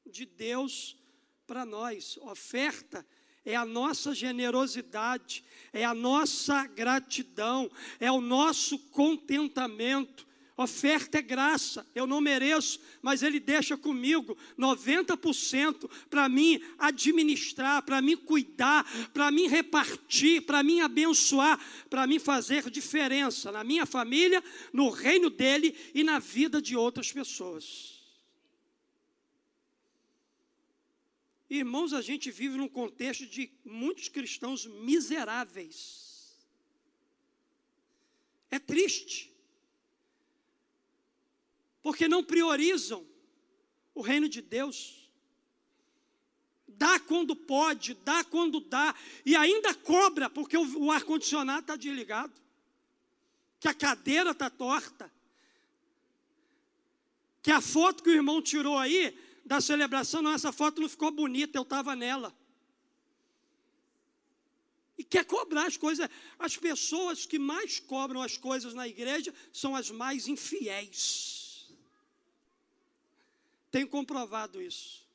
de 0.04 0.26
Deus 0.26 0.96
para 1.46 1.64
nós. 1.64 2.16
Oferta 2.16 3.06
é 3.44 3.54
a 3.54 3.64
nossa 3.64 4.12
generosidade, 4.12 5.44
é 5.72 5.84
a 5.84 5.94
nossa 5.94 6.66
gratidão, 6.66 7.70
é 8.00 8.10
o 8.10 8.20
nosso 8.20 8.80
contentamento. 8.90 10.26
Oferta 10.62 11.16
é 11.16 11.22
graça, 11.22 11.86
eu 11.94 12.06
não 12.06 12.20
mereço, 12.20 12.78
mas 13.00 13.22
Ele 13.22 13.40
deixa 13.40 13.78
comigo 13.78 14.36
90% 14.58 15.90
para 16.10 16.28
mim 16.28 16.60
administrar, 16.78 17.82
para 17.82 18.02
mim 18.02 18.14
cuidar, 18.14 18.84
para 19.10 19.30
mim 19.30 19.48
repartir, 19.48 20.42
para 20.42 20.62
mim 20.62 20.82
abençoar, 20.82 21.58
para 21.88 22.06
mim 22.06 22.18
fazer 22.18 22.68
diferença 22.68 23.50
na 23.50 23.64
minha 23.64 23.86
família, 23.86 24.44
no 24.70 24.90
reino 24.90 25.30
dele 25.30 25.74
e 25.94 26.04
na 26.04 26.18
vida 26.18 26.60
de 26.60 26.76
outras 26.76 27.10
pessoas. 27.10 27.98
Irmãos, 31.48 31.94
a 31.94 32.02
gente 32.02 32.30
vive 32.30 32.58
num 32.58 32.68
contexto 32.68 33.24
de 33.24 33.50
muitos 33.64 34.10
cristãos 34.10 34.66
miseráveis. 34.66 36.36
É 38.50 38.58
triste. 38.58 39.29
Porque 41.82 42.08
não 42.08 42.22
priorizam 42.22 43.06
o 43.94 44.02
reino 44.02 44.28
de 44.28 44.42
Deus. 44.42 45.10
Dá 46.66 46.98
quando 46.98 47.36
pode, 47.36 47.94
dá 47.94 48.24
quando 48.24 48.60
dá, 48.60 48.94
e 49.24 49.36
ainda 49.36 49.74
cobra, 49.74 50.30
porque 50.30 50.56
o, 50.56 50.84
o 50.84 50.90
ar-condicionado 50.90 51.60
está 51.60 51.76
desligado, 51.76 52.32
que 53.58 53.68
a 53.68 53.74
cadeira 53.74 54.30
está 54.30 54.48
torta, 54.48 55.12
que 57.42 57.50
a 57.50 57.60
foto 57.60 58.02
que 58.02 58.10
o 58.10 58.14
irmão 58.14 58.40
tirou 58.40 58.78
aí 58.78 59.18
da 59.44 59.60
celebração, 59.60 60.22
não, 60.22 60.32
essa 60.32 60.52
foto 60.52 60.80
não 60.80 60.88
ficou 60.88 61.10
bonita, 61.10 61.58
eu 61.58 61.62
estava 61.62 61.96
nela. 61.96 62.34
E 64.96 65.04
quer 65.04 65.24
cobrar 65.24 65.66
as 65.66 65.78
coisas. 65.78 66.08
As 66.38 66.58
pessoas 66.58 67.24
que 67.24 67.38
mais 67.38 67.80
cobram 67.80 68.20
as 68.20 68.36
coisas 68.36 68.74
na 68.74 68.86
igreja 68.86 69.34
são 69.50 69.74
as 69.74 69.90
mais 69.90 70.28
infiéis. 70.28 71.39
Tenho 73.70 73.88
comprovado 73.88 74.60
isso. 74.60 75.08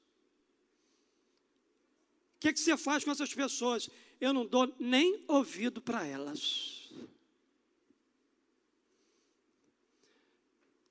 O 2.37 2.39
que, 2.39 2.53
que 2.53 2.59
você 2.59 2.77
faz 2.77 3.03
com 3.03 3.11
essas 3.11 3.33
pessoas? 3.33 3.89
Eu 4.19 4.33
não 4.33 4.45
dou 4.45 4.73
nem 4.79 5.23
ouvido 5.27 5.81
para 5.81 6.05
elas. 6.05 6.89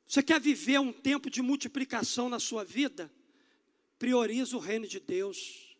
Você 0.06 0.22
quer 0.22 0.40
viver 0.40 0.78
um 0.78 0.92
tempo 0.92 1.28
de 1.30 1.42
multiplicação 1.42 2.28
na 2.28 2.38
sua 2.38 2.64
vida? 2.64 3.10
prioriza 4.04 4.56
o 4.56 4.60
reino 4.60 4.86
de 4.86 5.00
Deus, 5.00 5.76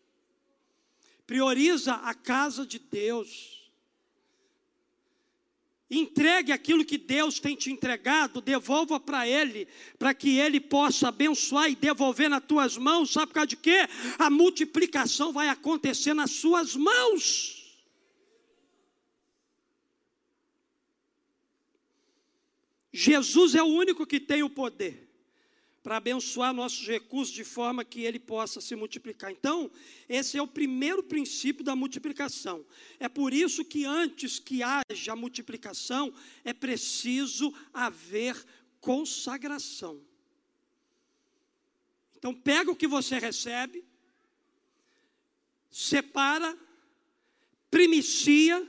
prioriza 1.27 1.95
a 1.95 2.15
casa 2.15 2.67
de 2.67 2.79
Deus. 2.79 3.64
Entregue 5.91 6.51
aquilo 6.51 6.85
que 6.85 6.97
Deus 6.97 7.39
tem 7.39 7.55
te 7.55 7.71
entregado, 7.71 8.41
devolva 8.41 8.99
para 8.99 9.29
Ele, 9.29 9.69
para 9.99 10.15
que 10.15 10.39
Ele 10.39 10.59
possa 10.59 11.09
abençoar 11.09 11.71
e 11.71 11.77
devolver 11.77 12.31
nas 12.31 12.45
tuas 12.45 12.77
mãos. 12.77 13.13
Sabe 13.13 13.27
por 13.27 13.35
causa 13.35 13.49
de 13.49 13.57
quê? 13.57 13.87
A 14.19 14.31
multiplicação 14.31 15.33
vai 15.33 15.49
acontecer 15.49 16.15
nas 16.15 16.31
suas 16.31 16.75
mãos. 16.75 17.63
Jesus 22.93 23.55
é 23.55 23.63
o 23.63 23.67
único 23.67 24.07
que 24.07 24.21
tem 24.21 24.43
o 24.43 24.49
poder 24.49 25.04
para 25.85 25.99
abençoar 25.99 26.55
nossos 26.55 26.87
recursos 26.87 27.35
de 27.35 27.45
forma 27.45 27.85
que 27.85 28.01
ele 28.01 28.19
possa 28.19 28.59
se 28.59 28.75
multiplicar. 28.75 29.31
Então, 29.31 29.71
esse 30.09 30.39
é 30.39 30.43
o 30.43 30.47
primeiro 30.47 31.03
princípio 31.03 31.63
da 31.63 31.77
multiplicação. 31.77 32.65
É 32.99 33.07
por 33.07 33.35
isso 33.35 33.63
que 33.63 33.85
antes 33.85 34.39
que 34.39 34.63
haja 34.63 35.15
multiplicação, 35.15 36.11
é 36.43 36.55
preciso 36.55 37.53
haver 37.71 38.43
consagração. 38.81 40.01
Então, 42.17 42.33
pega 42.33 42.71
o 42.71 42.77
que 42.77 42.87
você 42.87 43.19
recebe, 43.19 43.85
separa, 45.71 46.57
primicia. 47.71 48.67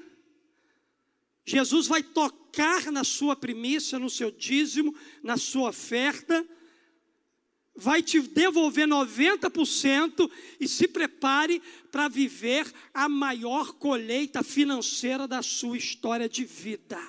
Jesus 1.46 1.88
vai 1.88 2.04
tocar 2.04 2.92
na 2.92 3.06
sua 3.06 3.38
primícia, 3.38 3.98
no 3.98 4.10
seu 4.10 4.32
dízimo, 4.32 4.94
na 5.24 5.38
sua 5.38 5.70
oferta 5.70 6.46
vai 7.76 8.02
te 8.02 8.22
devolver 8.22 8.88
90% 8.88 10.32
e 10.60 10.68
se 10.68 10.88
prepare 10.88 11.62
para 11.92 12.08
viver 12.08 12.72
a 12.94 13.10
maior 13.10 13.74
colheita 13.74 14.42
financeira 14.44 15.28
da 15.28 15.42
sua 15.42 15.78
história 15.78 16.30
de 16.30 16.46
vida. 16.46 17.00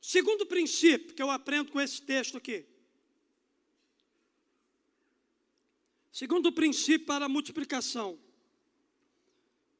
Segundo 0.00 0.46
princípio 0.46 1.14
que 1.14 1.22
eu 1.22 1.30
aprendo 1.30 1.72
com 1.72 1.80
esse 1.80 2.00
texto 2.00 2.36
aqui. 2.36 2.64
Segundo 6.12 6.52
princípio 6.52 7.06
para 7.06 7.26
a 7.26 7.28
multiplicação. 7.28 8.18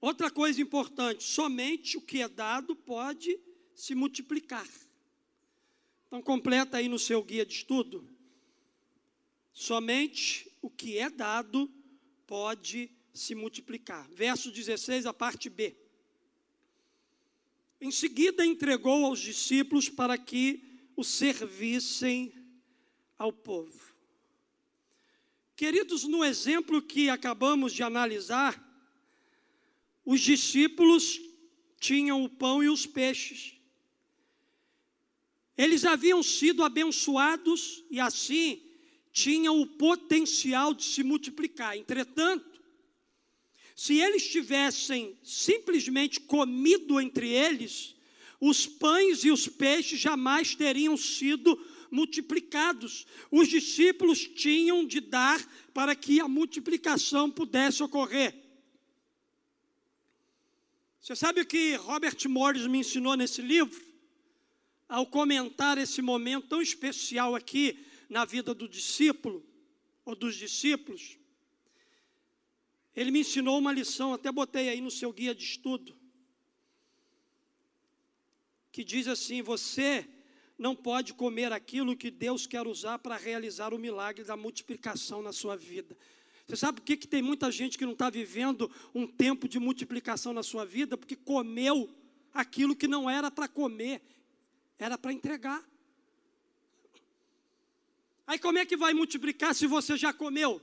Outra 0.01 0.31
coisa 0.31 0.61
importante: 0.61 1.23
somente 1.23 1.97
o 1.97 2.01
que 2.01 2.21
é 2.21 2.29
dado 2.29 2.75
pode 2.75 3.39
se 3.75 3.95
multiplicar. 3.95 4.69
Então, 6.15 6.23
completa 6.23 6.77
aí 6.77 6.89
no 6.89 6.97
seu 6.97 7.25
guia 7.25 7.45
de 7.45 7.55
estudo. 7.55 8.09
Somente 9.53 10.49
o 10.63 10.71
que 10.71 10.97
é 10.97 11.11
dado 11.11 11.69
pode 12.25 12.89
se 13.13 13.35
multiplicar. 13.35 14.09
Verso 14.13 14.53
16, 14.53 15.07
a 15.07 15.13
parte 15.13 15.51
B. 15.51 15.77
Em 17.81 17.91
seguida, 17.91 18.47
entregou 18.47 19.05
aos 19.05 19.19
discípulos 19.19 19.89
para 19.89 20.17
que 20.17 20.63
o 20.95 21.03
servissem 21.03 22.33
ao 23.19 23.33
povo. 23.33 23.97
Queridos, 25.57 26.05
no 26.05 26.25
exemplo 26.25 26.81
que 26.81 27.11
acabamos 27.11 27.73
de 27.73 27.83
analisar, 27.83 28.57
os 30.05 30.21
discípulos 30.21 31.19
tinham 31.81 32.23
o 32.23 32.31
pão 32.31 32.63
e 32.63 32.69
os 32.69 32.87
peixes. 32.87 33.54
Eles 35.57 35.85
haviam 35.85 36.23
sido 36.23 36.65
abençoados 36.65 37.85
e 37.91 38.01
assim 38.01 38.61
tinham 39.13 39.61
o 39.61 39.67
potencial 39.67 40.75
de 40.75 40.85
se 40.85 41.05
multiplicar. 41.05 41.77
Entretanto, 41.77 42.61
se 43.77 43.99
eles 44.01 44.29
tivessem 44.29 45.17
simplesmente 45.23 46.21
comido 46.21 47.01
entre 47.01 47.29
eles, 47.29 47.95
os 48.41 48.67
pães 48.67 49.25
e 49.25 49.31
os 49.31 49.49
peixes 49.49 50.01
jamais 50.01 50.55
teriam 50.55 50.97
sido 50.97 51.59
multiplicados. 51.91 53.07
Os 53.31 53.49
discípulos 53.49 54.19
tinham 54.27 54.85
de 54.85 55.01
dar 55.01 55.41
para 55.73 55.95
que 55.95 56.21
a 56.21 56.27
multiplicação 56.27 57.31
pudesse 57.31 57.83
ocorrer. 57.83 58.35
Você 61.01 61.15
sabe 61.15 61.43
o 61.43 61.47
que 61.47 61.77
Robert 61.77 62.17
Morris 62.29 62.67
me 62.67 62.79
ensinou 62.79 63.15
nesse 63.15 63.43
livro? 63.43 63.84
Ao 64.89 65.07
comentar 65.07 65.79
esse 65.79 66.03
momento 66.03 66.49
tão 66.49 66.63
especial 66.63 67.35
aqui 67.35 67.85
na 68.09 68.25
vida 68.25 68.55
do 68.55 68.69
discípulo, 68.69 69.45
ou 70.05 70.15
dos 70.15 70.37
discípulos, 70.37 71.19
ele 72.95 73.11
me 73.11 73.21
ensinou 73.21 73.59
uma 73.59 73.73
lição, 73.73 74.13
até 74.13 74.31
botei 74.31 74.69
aí 74.69 74.81
no 74.81 74.91
seu 74.91 75.13
guia 75.13 75.35
de 75.35 75.43
estudo, 75.43 75.97
que 78.71 78.85
diz 78.85 79.09
assim: 79.09 79.43
você 79.43 80.07
não 80.59 80.77
pode 80.77 81.15
comer 81.15 81.53
aquilo 81.53 81.97
que 81.97 82.11
Deus 82.11 82.47
quer 82.47 82.67
usar 82.67 82.99
para 82.99 83.17
realizar 83.17 83.75
o 83.75 83.79
milagre 83.79 84.25
da 84.25 84.37
multiplicação 84.37 85.23
na 85.23 85.33
sua 85.33 85.57
vida. 85.57 85.97
Você 86.47 86.57
sabe 86.57 86.81
por 86.81 86.85
que, 86.85 86.97
que 86.97 87.09
tem 87.09 87.23
muita 87.23 87.51
gente 87.51 87.79
que 87.79 87.87
não 87.87 87.95
está 87.95 88.11
vivendo 88.11 88.71
um 88.95 89.07
tempo 89.07 89.49
de 89.49 89.59
multiplicação 89.59 90.33
na 90.33 90.43
sua 90.43 90.65
vida? 90.65 90.97
Porque 90.97 91.17
comeu 91.17 91.89
aquilo 92.33 92.77
que 92.77 92.87
não 92.87 93.09
era 93.09 93.31
para 93.31 93.49
comer, 93.49 94.03
era 94.79 94.99
para 94.99 95.13
entregar. 95.13 95.63
Aí 98.27 98.39
como 98.39 98.59
é 98.59 98.65
que 98.65 98.77
vai 98.77 98.95
multiplicar 98.95 99.55
se 99.55 99.67
você 99.67 99.97
já 99.97 100.13
comeu? 100.13 100.61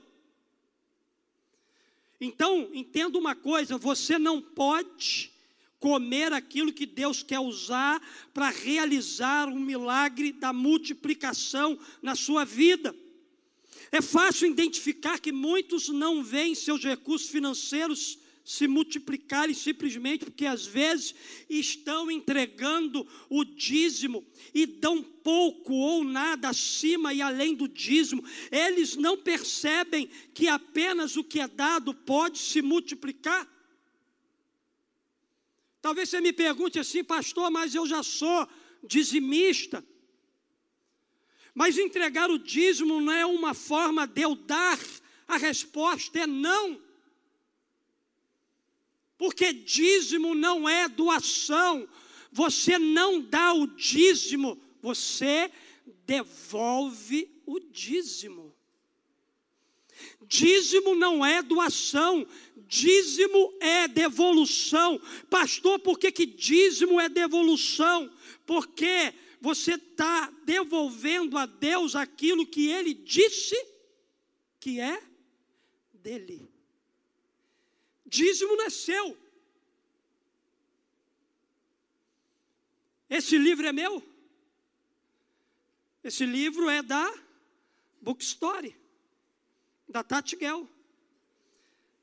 Então, 2.20 2.70
entenda 2.72 3.18
uma 3.18 3.34
coisa: 3.34 3.76
você 3.76 4.18
não 4.18 4.40
pode 4.40 5.32
comer 5.78 6.32
aquilo 6.32 6.72
que 6.72 6.86
Deus 6.86 7.22
quer 7.24 7.40
usar 7.40 8.00
para 8.32 8.50
realizar 8.50 9.48
o 9.48 9.58
milagre 9.58 10.32
da 10.32 10.52
multiplicação 10.52 11.76
na 12.00 12.14
sua 12.14 12.44
vida. 12.44 12.94
É 13.90 14.00
fácil 14.00 14.48
identificar 14.48 15.18
que 15.18 15.32
muitos 15.32 15.88
não 15.88 16.22
veem 16.22 16.54
seus 16.54 16.84
recursos 16.84 17.28
financeiros 17.28 18.18
se 18.44 18.66
multiplicarem 18.66 19.54
simplesmente 19.54 20.24
porque 20.24 20.46
às 20.46 20.66
vezes 20.66 21.14
estão 21.48 22.10
entregando 22.10 23.06
o 23.28 23.44
dízimo 23.44 24.26
e 24.52 24.66
dão 24.66 25.02
pouco 25.02 25.72
ou 25.72 26.02
nada 26.02 26.48
acima 26.48 27.14
e 27.14 27.22
além 27.22 27.54
do 27.54 27.68
dízimo. 27.68 28.24
Eles 28.50 28.96
não 28.96 29.16
percebem 29.16 30.08
que 30.34 30.48
apenas 30.48 31.16
o 31.16 31.22
que 31.22 31.40
é 31.40 31.46
dado 31.46 31.94
pode 31.94 32.38
se 32.38 32.60
multiplicar. 32.60 33.48
Talvez 35.80 36.08
você 36.08 36.20
me 36.20 36.32
pergunte 36.32 36.78
assim, 36.78 37.02
pastor, 37.02 37.50
mas 37.50 37.74
eu 37.74 37.86
já 37.86 38.02
sou 38.02 38.48
dizimista. 38.84 39.84
Mas 41.54 41.76
entregar 41.76 42.30
o 42.30 42.38
dízimo 42.38 43.00
não 43.00 43.12
é 43.12 43.26
uma 43.26 43.52
forma 43.52 44.06
de 44.06 44.22
eu 44.22 44.34
dar, 44.34 44.78
a 45.28 45.36
resposta 45.36 46.20
é 46.20 46.26
não. 46.26 46.80
Porque 49.22 49.52
dízimo 49.52 50.34
não 50.34 50.68
é 50.68 50.88
doação, 50.88 51.88
você 52.32 52.76
não 52.76 53.20
dá 53.20 53.52
o 53.52 53.68
dízimo, 53.68 54.60
você 54.80 55.48
devolve 56.04 57.30
o 57.46 57.60
dízimo. 57.60 58.52
Dízimo 60.26 60.96
não 60.96 61.24
é 61.24 61.40
doação, 61.40 62.26
dízimo 62.66 63.54
é 63.60 63.86
devolução. 63.86 65.00
Pastor, 65.30 65.78
por 65.78 66.00
que, 66.00 66.10
que 66.10 66.26
dízimo 66.26 67.00
é 67.00 67.08
devolução? 67.08 68.12
Porque 68.44 69.14
você 69.40 69.74
está 69.74 70.32
devolvendo 70.44 71.38
a 71.38 71.46
Deus 71.46 71.94
aquilo 71.94 72.44
que 72.44 72.66
Ele 72.72 72.92
disse 72.92 73.54
que 74.58 74.80
é 74.80 75.00
dele. 75.94 76.51
Dízimo 78.12 78.54
não 78.56 78.66
é 78.66 78.70
seu. 78.70 79.16
Esse 83.08 83.38
livro 83.38 83.66
é 83.66 83.72
meu. 83.72 84.02
Esse 86.04 86.26
livro 86.26 86.68
é 86.68 86.82
da 86.82 87.10
Bookstory, 88.02 88.76
da 89.88 90.04
Tati 90.04 90.36
Gell, 90.38 90.68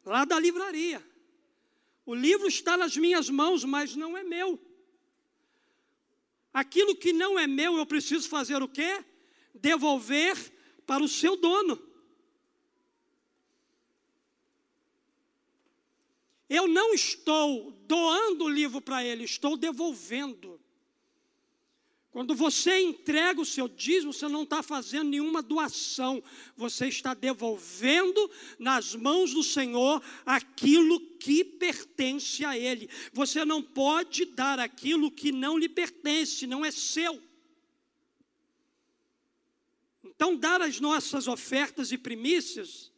lá 0.03 0.25
da 0.25 0.39
livraria. 0.39 0.99
O 2.07 2.15
livro 2.15 2.47
está 2.47 2.75
nas 2.75 2.97
minhas 2.97 3.29
mãos, 3.29 3.63
mas 3.63 3.95
não 3.95 4.17
é 4.17 4.23
meu. 4.23 4.59
Aquilo 6.51 6.95
que 6.95 7.13
não 7.13 7.37
é 7.37 7.45
meu, 7.45 7.77
eu 7.77 7.85
preciso 7.85 8.27
fazer 8.27 8.63
o 8.63 8.67
quê? 8.67 9.05
Devolver 9.53 10.35
para 10.87 11.03
o 11.03 11.07
seu 11.07 11.37
dono. 11.37 11.88
Eu 16.49 16.67
não 16.67 16.93
estou 16.93 17.71
doando 17.85 18.45
o 18.45 18.49
livro 18.49 18.81
para 18.81 19.03
ele, 19.03 19.23
estou 19.23 19.55
devolvendo. 19.55 20.59
Quando 22.11 22.33
você 22.33 22.79
entrega 22.79 23.39
o 23.39 23.45
seu 23.45 23.67
dízimo, 23.67 24.11
você 24.11 24.27
não 24.27 24.41
está 24.41 24.63
fazendo 24.63 25.09
nenhuma 25.09 25.43
doação, 25.43 26.23
você 26.57 26.87
está 26.87 27.13
devolvendo 27.13 28.31
nas 28.57 28.95
mãos 28.95 29.31
do 29.31 29.43
Senhor 29.43 30.01
aquilo 30.25 30.99
que 31.17 31.43
pertence 31.43 32.43
a 32.43 32.57
Ele. 32.57 32.89
Você 33.13 33.45
não 33.45 33.61
pode 33.61 34.25
dar 34.25 34.57
aquilo 34.57 35.11
que 35.11 35.31
não 35.31 35.55
lhe 35.55 35.69
pertence, 35.69 36.47
não 36.47 36.65
é 36.65 36.71
seu. 36.71 37.21
Então, 40.03 40.35
dar 40.35 40.61
as 40.61 40.79
nossas 40.79 41.27
ofertas 41.27 41.91
e 41.91 41.97
primícias, 41.97 42.91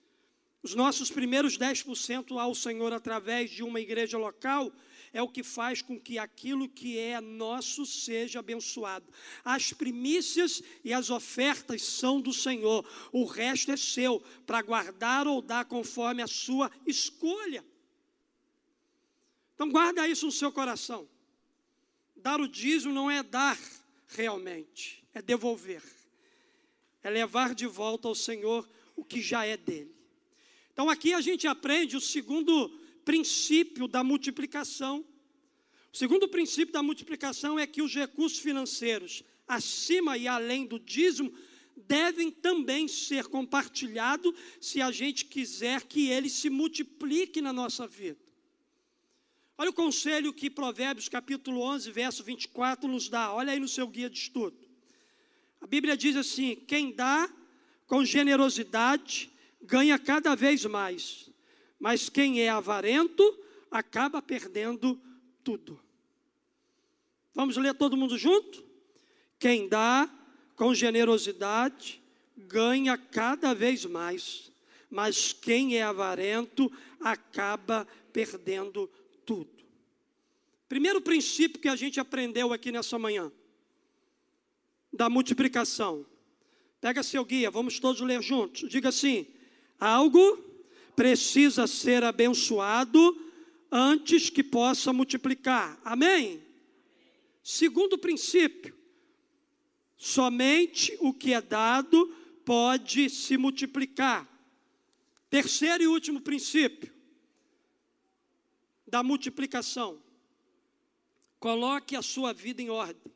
os 0.63 0.75
nossos 0.75 1.09
primeiros 1.09 1.57
10% 1.57 2.39
ao 2.39 2.53
Senhor 2.53 2.93
através 2.93 3.49
de 3.49 3.63
uma 3.63 3.79
igreja 3.79 4.17
local, 4.17 4.71
é 5.13 5.21
o 5.21 5.27
que 5.27 5.43
faz 5.43 5.81
com 5.81 5.99
que 5.99 6.17
aquilo 6.17 6.69
que 6.69 6.97
é 6.97 7.19
nosso 7.19 7.85
seja 7.85 8.39
abençoado. 8.39 9.11
As 9.43 9.73
primícias 9.73 10.61
e 10.83 10.93
as 10.93 11.09
ofertas 11.09 11.81
são 11.81 12.21
do 12.21 12.31
Senhor, 12.31 12.87
o 13.11 13.25
resto 13.25 13.71
é 13.71 13.77
seu, 13.77 14.21
para 14.45 14.61
guardar 14.61 15.27
ou 15.27 15.41
dar 15.41 15.65
conforme 15.65 16.21
a 16.21 16.27
sua 16.27 16.71
escolha. 16.85 17.65
Então 19.55 19.69
guarda 19.69 20.07
isso 20.07 20.25
no 20.25 20.31
seu 20.31 20.51
coração. 20.51 21.09
Dar 22.15 22.39
o 22.39 22.47
dízimo 22.47 22.93
não 22.93 23.09
é 23.09 23.23
dar 23.23 23.59
realmente, 24.07 25.03
é 25.13 25.21
devolver. 25.21 25.83
É 27.03 27.09
levar 27.09 27.55
de 27.55 27.65
volta 27.65 28.07
ao 28.07 28.15
Senhor 28.15 28.69
o 28.95 29.03
que 29.03 29.21
já 29.21 29.43
é 29.43 29.57
dele. 29.57 30.00
Então 30.73 30.89
aqui 30.89 31.13
a 31.13 31.21
gente 31.21 31.47
aprende 31.47 31.97
o 31.97 32.01
segundo 32.01 32.69
princípio 33.03 33.87
da 33.87 34.03
multiplicação. 34.03 35.05
O 35.93 35.97
segundo 35.97 36.27
princípio 36.27 36.73
da 36.73 36.81
multiplicação 36.81 37.59
é 37.59 37.67
que 37.67 37.81
os 37.81 37.93
recursos 37.93 38.39
financeiros, 38.39 39.23
acima 39.47 40.17
e 40.17 40.27
além 40.27 40.65
do 40.65 40.79
dízimo, 40.79 41.33
devem 41.75 42.31
também 42.31 42.87
ser 42.87 43.25
compartilhados 43.27 44.33
se 44.59 44.81
a 44.81 44.91
gente 44.91 45.25
quiser 45.25 45.83
que 45.83 46.09
ele 46.09 46.29
se 46.29 46.49
multiplique 46.49 47.41
na 47.41 47.51
nossa 47.51 47.87
vida. 47.87 48.19
Olha 49.57 49.69
o 49.69 49.73
conselho 49.73 50.33
que 50.33 50.49
Provérbios 50.49 51.07
capítulo 51.07 51.61
11, 51.61 51.91
verso 51.91 52.23
24 52.23 52.89
nos 52.89 53.09
dá. 53.09 53.31
Olha 53.33 53.53
aí 53.53 53.59
no 53.59 53.67
seu 53.67 53.87
guia 53.87 54.09
de 54.09 54.17
estudo. 54.17 54.57
A 55.59 55.67
Bíblia 55.67 55.95
diz 55.95 56.15
assim: 56.15 56.55
quem 56.67 56.91
dá 56.91 57.29
com 57.85 58.03
generosidade 58.03 59.30
ganha 59.61 59.97
cada 59.99 60.35
vez 60.35 60.65
mais, 60.65 61.29
mas 61.79 62.09
quem 62.09 62.41
é 62.41 62.49
avarento 62.49 63.23
acaba 63.69 64.21
perdendo 64.21 64.99
tudo. 65.43 65.79
Vamos 67.33 67.55
ler 67.57 67.73
todo 67.73 67.97
mundo 67.97 68.17
junto? 68.17 68.63
Quem 69.39 69.67
dá 69.67 70.09
com 70.55 70.73
generosidade 70.73 72.01
ganha 72.37 72.97
cada 72.97 73.53
vez 73.53 73.85
mais, 73.85 74.51
mas 74.89 75.33
quem 75.33 75.77
é 75.77 75.83
avarento 75.83 76.71
acaba 76.99 77.87
perdendo 78.11 78.87
tudo. 79.25 79.61
Primeiro 80.67 81.01
princípio 81.01 81.61
que 81.61 81.67
a 81.67 81.75
gente 81.75 81.99
aprendeu 81.99 82.53
aqui 82.53 82.71
nessa 82.71 82.99
manhã, 82.99 83.31
da 84.91 85.09
multiplicação. 85.09 86.05
Pega 86.79 87.03
seu 87.03 87.23
guia, 87.23 87.51
vamos 87.51 87.79
todos 87.79 88.01
ler 88.01 88.21
juntos. 88.21 88.69
Diga 88.69 88.89
assim: 88.89 89.27
algo 89.81 90.37
precisa 90.95 91.65
ser 91.65 92.03
abençoado 92.03 93.19
antes 93.71 94.29
que 94.29 94.43
possa 94.43 94.93
multiplicar. 94.93 95.81
Amém? 95.83 96.43
Segundo 97.43 97.97
princípio, 97.97 98.77
somente 99.97 100.95
o 100.99 101.11
que 101.11 101.33
é 101.33 101.41
dado 101.41 102.07
pode 102.45 103.09
se 103.09 103.35
multiplicar. 103.37 104.29
Terceiro 105.29 105.83
e 105.83 105.87
último 105.87 106.21
princípio 106.21 106.93
da 108.85 109.01
multiplicação. 109.01 109.99
Coloque 111.39 111.95
a 111.95 112.01
sua 112.03 112.33
vida 112.33 112.61
em 112.61 112.69
ordem 112.69 113.11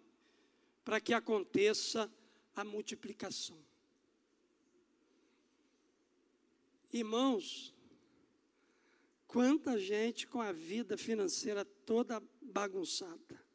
para 0.84 1.00
que 1.00 1.14
aconteça 1.14 2.12
a 2.56 2.64
multiplicação. 2.64 3.58
Irmãos, 6.96 7.76
quanta 9.28 9.78
gente 9.78 10.26
com 10.26 10.40
a 10.40 10.54
vida 10.54 10.98
financeira 10.98 11.66
toda 11.66 12.24
bagunçada. 12.42 13.46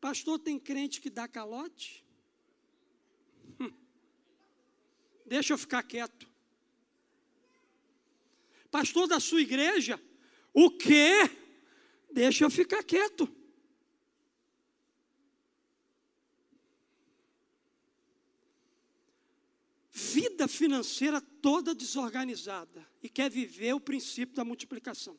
Pastor, 0.00 0.38
tem 0.38 0.58
crente 0.58 0.98
que 0.98 1.10
dá 1.10 1.28
calote? 1.28 2.02
Hum. 3.60 3.70
Deixa 5.26 5.52
eu 5.52 5.58
ficar 5.58 5.82
quieto. 5.82 6.26
Pastor 8.70 9.06
da 9.06 9.20
sua 9.20 9.42
igreja? 9.42 10.02
O 10.54 10.70
quê? 10.70 11.18
Deixa 12.10 12.44
eu 12.44 12.50
ficar 12.50 12.82
quieto. 12.82 13.30
Vida 20.02 20.48
financeira 20.48 21.20
toda 21.20 21.74
desorganizada 21.74 22.86
e 23.02 23.08
quer 23.08 23.30
viver 23.30 23.72
o 23.74 23.80
princípio 23.80 24.34
da 24.34 24.44
multiplicação. 24.44 25.16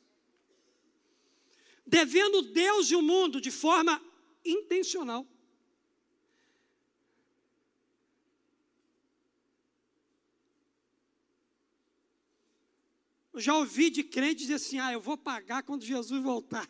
Devendo 1.86 2.42
Deus 2.42 2.92
e 2.92 2.96
o 2.96 3.02
mundo 3.02 3.40
de 3.40 3.52
forma 3.52 4.02
intencional. 4.44 5.26
Eu 13.34 13.40
já 13.40 13.56
ouvi 13.56 13.90
de 13.90 14.04
crente 14.04 14.42
dizer 14.42 14.56
assim: 14.56 14.80
ah, 14.80 14.94
eu 14.94 15.02
vou 15.02 15.18
pagar 15.18 15.64
quando 15.64 15.84
Jesus 15.84 16.22
voltar. 16.22 16.70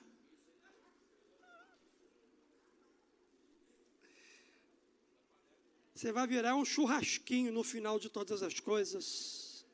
Você 6.03 6.11
vai 6.11 6.27
virar 6.27 6.53
um 6.57 6.65
churrasquinho 6.65 7.49
no 7.49 7.63
final 7.63 7.97
de 7.97 8.09
todas 8.09 8.43
as 8.43 8.59
coisas. 8.59 9.65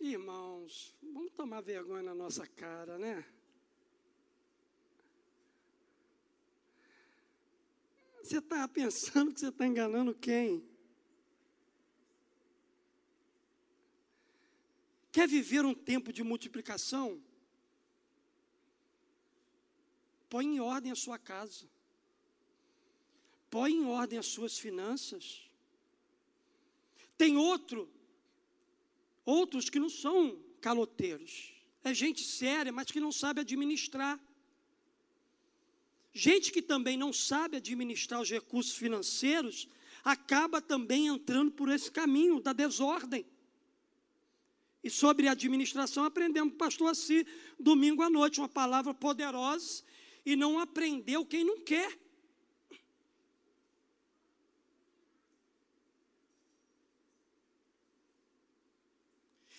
Irmãos, 0.00 0.94
vamos 1.02 1.32
tomar 1.32 1.60
vergonha 1.60 2.04
na 2.04 2.14
nossa 2.14 2.46
cara, 2.46 2.96
né? 2.98 3.26
Você 8.22 8.38
está 8.38 8.68
pensando 8.68 9.34
que 9.34 9.40
você 9.40 9.48
está 9.48 9.66
enganando 9.66 10.14
quem? 10.14 10.64
Quer 15.10 15.26
viver 15.26 15.64
um 15.64 15.74
tempo 15.74 16.12
de 16.12 16.22
multiplicação? 16.22 17.20
Põe 20.34 20.46
em 20.46 20.58
ordem 20.58 20.90
a 20.90 20.96
sua 20.96 21.16
casa. 21.16 21.64
Põe 23.48 23.70
em 23.72 23.84
ordem 23.86 24.18
as 24.18 24.26
suas 24.26 24.58
finanças. 24.58 25.48
Tem 27.16 27.36
outro, 27.36 27.88
outros 29.24 29.70
que 29.70 29.78
não 29.78 29.88
são 29.88 30.36
caloteiros. 30.60 31.52
É 31.84 31.94
gente 31.94 32.24
séria, 32.24 32.72
mas 32.72 32.90
que 32.90 32.98
não 32.98 33.12
sabe 33.12 33.42
administrar. 33.42 34.18
Gente 36.12 36.50
que 36.50 36.60
também 36.60 36.96
não 36.96 37.12
sabe 37.12 37.58
administrar 37.58 38.20
os 38.20 38.28
recursos 38.28 38.74
financeiros, 38.74 39.68
acaba 40.02 40.60
também 40.60 41.06
entrando 41.06 41.52
por 41.52 41.68
esse 41.68 41.92
caminho 41.92 42.40
da 42.40 42.52
desordem. 42.52 43.24
E 44.82 44.90
sobre 44.90 45.28
administração 45.28 46.04
aprendemos 46.04 46.54
com 46.54 46.56
o 46.56 46.58
pastor 46.58 46.90
Assi, 46.90 47.24
domingo 47.56 48.02
à 48.02 48.10
noite, 48.10 48.40
uma 48.40 48.48
palavra 48.48 48.92
poderosa, 48.92 49.84
e 50.24 50.36
não 50.36 50.58
aprendeu 50.58 51.26
quem 51.26 51.44
não 51.44 51.60
quer. 51.60 51.98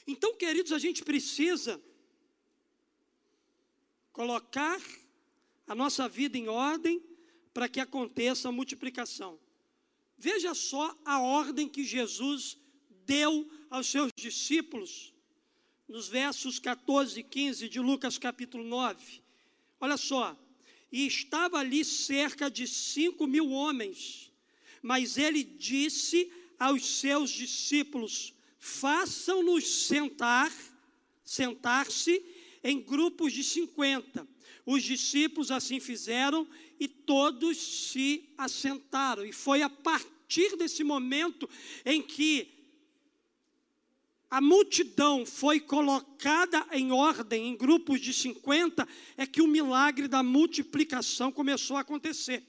Então, 0.08 0.36
queridos, 0.36 0.72
a 0.72 0.80
gente 0.80 1.04
precisa 1.04 1.82
colocar 4.14 4.80
a 5.68 5.74
nossa 5.74 6.08
vida 6.08 6.38
em 6.38 6.48
ordem 6.48 7.04
para 7.54 7.68
que 7.68 7.80
aconteça 7.80 8.50
a 8.50 8.52
multiplicação. 8.52 9.40
Veja 10.18 10.54
só 10.54 10.96
a 11.04 11.20
ordem 11.20 11.68
que 11.68 11.84
Jesus 11.84 12.58
deu 13.06 13.50
aos 13.70 13.88
seus 13.88 14.12
discípulos 14.16 15.14
nos 15.88 16.08
versos 16.08 16.60
14 16.60 17.20
e 17.20 17.24
15 17.24 17.70
de 17.70 17.80
Lucas 17.80 18.18
capítulo 18.18 18.64
9. 18.64 19.22
Olha 19.80 19.98
só, 19.98 20.38
e 20.96 21.06
estava 21.08 21.58
ali 21.58 21.84
cerca 21.84 22.50
de 22.50 22.66
cinco 22.66 23.28
mil 23.28 23.50
homens, 23.50 24.32
mas 24.82 25.18
ele 25.18 25.44
disse 25.44 26.32
aos 26.58 26.86
seus 26.86 27.32
discípulos: 27.32 28.34
façam-nos 28.58 29.88
sentar, 29.88 30.50
sentar-se 31.22 32.24
em 32.64 32.80
grupos 32.80 33.34
de 33.34 33.44
cinquenta. 33.44 34.26
Os 34.66 34.84
discípulos 34.84 35.52
assim 35.52 35.82
fizeram 35.82 36.48
e 36.80 36.88
todos 36.88 37.58
se 37.58 38.30
assentaram. 38.38 39.26
E 39.26 39.34
foi 39.34 39.64
a 39.64 39.70
partir 39.70 40.56
desse 40.56 40.82
momento 40.82 41.50
em 41.84 42.02
que 42.02 42.55
a 44.30 44.42
multidão 44.42 45.26
foi 45.26 45.60
colocada 45.60 46.66
em 46.72 46.92
ordem, 46.92 47.48
em 47.48 47.56
grupos 47.56 48.02
de 48.02 48.14
50, 48.14 48.88
é 49.18 49.26
que 49.26 49.42
o 49.42 49.48
milagre 49.48 50.08
da 50.08 50.24
multiplicação 50.24 51.32
começou 51.32 51.78
a 51.78 51.82
acontecer. 51.82 52.44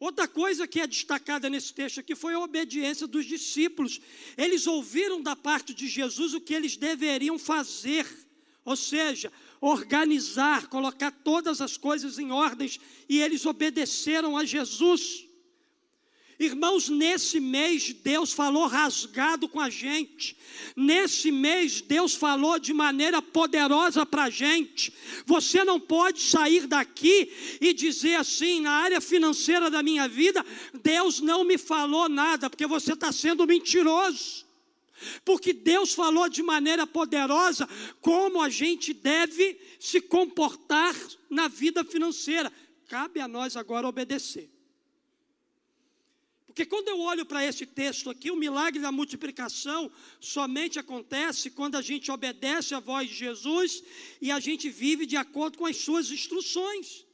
Outra 0.00 0.26
coisa 0.26 0.66
que 0.66 0.80
é 0.80 0.86
destacada 0.86 1.48
nesse 1.48 1.72
texto 1.72 2.00
aqui 2.00 2.16
foi 2.16 2.34
a 2.34 2.40
obediência 2.40 3.06
dos 3.06 3.24
discípulos. 3.24 4.00
Eles 4.36 4.66
ouviram 4.66 5.22
da 5.22 5.36
parte 5.36 5.72
de 5.72 5.86
Jesus 5.86 6.34
o 6.34 6.40
que 6.40 6.52
eles 6.52 6.76
deveriam 6.76 7.38
fazer, 7.38 8.04
ou 8.64 8.74
seja, 8.74 9.32
organizar, 9.60 10.66
colocar 10.66 11.12
todas 11.12 11.60
as 11.60 11.76
coisas 11.76 12.18
em 12.18 12.32
ordens, 12.32 12.80
e 13.08 13.20
eles 13.20 13.46
obedeceram 13.46 14.36
a 14.36 14.44
Jesus. 14.44 15.24
Irmãos, 16.44 16.88
nesse 16.88 17.38
mês 17.38 17.92
Deus 17.92 18.32
falou 18.32 18.66
rasgado 18.66 19.48
com 19.48 19.60
a 19.60 19.70
gente. 19.70 20.36
Nesse 20.74 21.30
mês 21.30 21.80
Deus 21.80 22.14
falou 22.14 22.58
de 22.58 22.72
maneira 22.72 23.22
poderosa 23.22 24.04
para 24.04 24.24
a 24.24 24.30
gente. 24.30 24.92
Você 25.24 25.62
não 25.62 25.78
pode 25.78 26.20
sair 26.20 26.66
daqui 26.66 27.32
e 27.60 27.72
dizer 27.72 28.16
assim, 28.16 28.60
na 28.60 28.72
área 28.72 29.00
financeira 29.00 29.70
da 29.70 29.82
minha 29.82 30.08
vida, 30.08 30.44
Deus 30.82 31.20
não 31.20 31.44
me 31.44 31.56
falou 31.56 32.08
nada, 32.08 32.50
porque 32.50 32.66
você 32.66 32.94
está 32.94 33.12
sendo 33.12 33.46
mentiroso. 33.46 34.44
Porque 35.24 35.52
Deus 35.52 35.94
falou 35.94 36.28
de 36.28 36.42
maneira 36.42 36.86
poderosa 36.86 37.68
como 38.00 38.40
a 38.42 38.48
gente 38.48 38.92
deve 38.92 39.58
se 39.78 40.00
comportar 40.00 40.94
na 41.30 41.46
vida 41.46 41.84
financeira. 41.84 42.52
Cabe 42.88 43.20
a 43.20 43.28
nós 43.28 43.56
agora 43.56 43.86
obedecer. 43.86 44.50
Porque 46.52 46.66
quando 46.66 46.88
eu 46.88 47.00
olho 47.00 47.24
para 47.24 47.42
esse 47.42 47.64
texto 47.64 48.10
aqui, 48.10 48.30
o 48.30 48.36
milagre 48.36 48.78
da 48.78 48.92
multiplicação 48.92 49.90
somente 50.20 50.78
acontece 50.78 51.50
quando 51.50 51.76
a 51.76 51.80
gente 51.80 52.10
obedece 52.10 52.74
à 52.74 52.78
voz 52.78 53.08
de 53.08 53.14
Jesus 53.14 53.82
e 54.20 54.30
a 54.30 54.38
gente 54.38 54.68
vive 54.68 55.06
de 55.06 55.16
acordo 55.16 55.56
com 55.56 55.64
as 55.64 55.78
suas 55.78 56.10
instruções. 56.10 57.06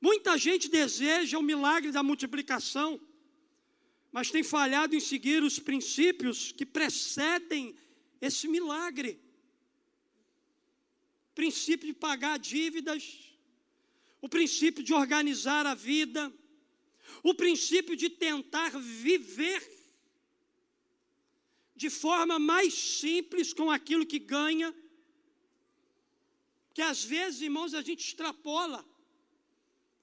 Muita 0.00 0.38
gente 0.38 0.70
deseja 0.70 1.38
o 1.38 1.42
milagre 1.42 1.92
da 1.92 2.02
multiplicação, 2.02 2.98
mas 4.10 4.30
tem 4.30 4.42
falhado 4.42 4.96
em 4.96 5.00
seguir 5.00 5.42
os 5.42 5.58
princípios 5.58 6.50
que 6.50 6.64
precedem 6.64 7.76
esse 8.22 8.48
milagre. 8.48 9.20
O 11.32 11.34
princípio 11.34 11.86
de 11.86 11.92
pagar 11.92 12.38
dívidas, 12.38 13.36
o 14.22 14.30
princípio 14.30 14.82
de 14.82 14.94
organizar 14.94 15.66
a 15.66 15.74
vida, 15.74 16.32
o 17.22 17.34
princípio 17.34 17.96
de 17.96 18.08
tentar 18.08 18.70
viver 18.78 19.60
de 21.74 21.88
forma 21.88 22.38
mais 22.38 22.74
simples 22.74 23.52
com 23.52 23.70
aquilo 23.70 24.04
que 24.04 24.18
ganha, 24.18 24.74
que 26.74 26.82
às 26.82 27.04
vezes, 27.04 27.40
irmãos, 27.40 27.72
a 27.74 27.82
gente 27.82 28.00
extrapola, 28.00 28.84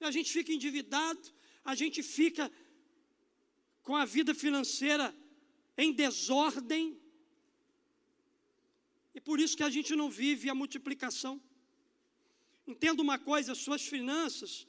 a 0.00 0.10
gente 0.10 0.32
fica 0.32 0.52
endividado, 0.52 1.20
a 1.64 1.74
gente 1.74 2.02
fica 2.02 2.50
com 3.82 3.94
a 3.94 4.04
vida 4.04 4.34
financeira 4.34 5.14
em 5.76 5.92
desordem, 5.92 6.98
e 9.14 9.20
por 9.20 9.40
isso 9.40 9.56
que 9.56 9.62
a 9.62 9.70
gente 9.70 9.94
não 9.94 10.10
vive 10.10 10.50
a 10.50 10.54
multiplicação. 10.54 11.40
Entenda 12.66 13.00
uma 13.00 13.18
coisa: 13.18 13.54
suas 13.54 13.82
finanças 13.82 14.66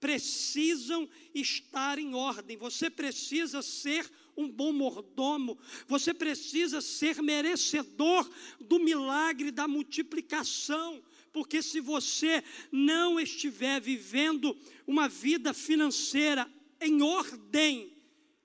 precisam 0.00 1.08
estar 1.34 1.98
em 1.98 2.14
ordem. 2.14 2.56
Você 2.56 2.88
precisa 2.88 3.62
ser 3.62 4.10
um 4.36 4.48
bom 4.48 4.72
mordomo, 4.72 5.58
você 5.86 6.14
precisa 6.14 6.80
ser 6.80 7.22
merecedor 7.22 8.28
do 8.58 8.80
milagre 8.80 9.50
da 9.50 9.68
multiplicação. 9.68 11.02
Porque 11.32 11.62
se 11.62 11.80
você 11.80 12.42
não 12.72 13.20
estiver 13.20 13.80
vivendo 13.80 14.56
uma 14.86 15.08
vida 15.08 15.54
financeira 15.54 16.50
em 16.80 17.02
ordem, 17.02 17.92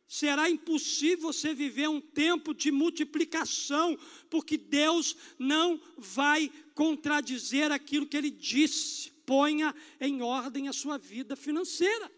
será 0.08 0.50
impossível 0.50 1.34
você 1.34 1.54
viver 1.54 1.90
um 1.90 2.02
tempo 2.02 2.54
de 2.54 2.72
multiplicação, 2.72 3.98
porque 4.30 4.56
Deus 4.58 5.16
não 5.40 5.82
vai 5.98 6.52
contradizer 6.76 7.72
aquilo 7.72 8.06
que 8.06 8.18
Ele 8.18 8.30
disse 8.30 9.15
ponha 9.26 9.74
em 10.00 10.22
ordem 10.22 10.68
a 10.68 10.74
sua 10.74 10.98
vida 10.98 11.36
financeira. 11.36 12.12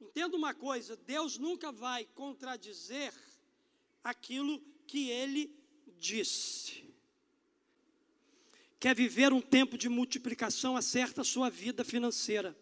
Entenda 0.00 0.36
uma 0.36 0.52
coisa: 0.52 0.96
Deus 0.96 1.38
nunca 1.38 1.70
vai 1.70 2.04
contradizer 2.04 3.12
aquilo 4.02 4.60
que 4.86 5.08
Ele 5.08 5.54
disse. 5.98 6.84
Quer 8.80 8.94
viver 8.94 9.32
um 9.32 9.42
tempo 9.42 9.76
de 9.76 9.88
multiplicação, 9.88 10.76
acerta 10.76 11.20
a 11.20 11.24
sua 11.24 11.50
vida 11.50 11.84
financeira. 11.84 12.56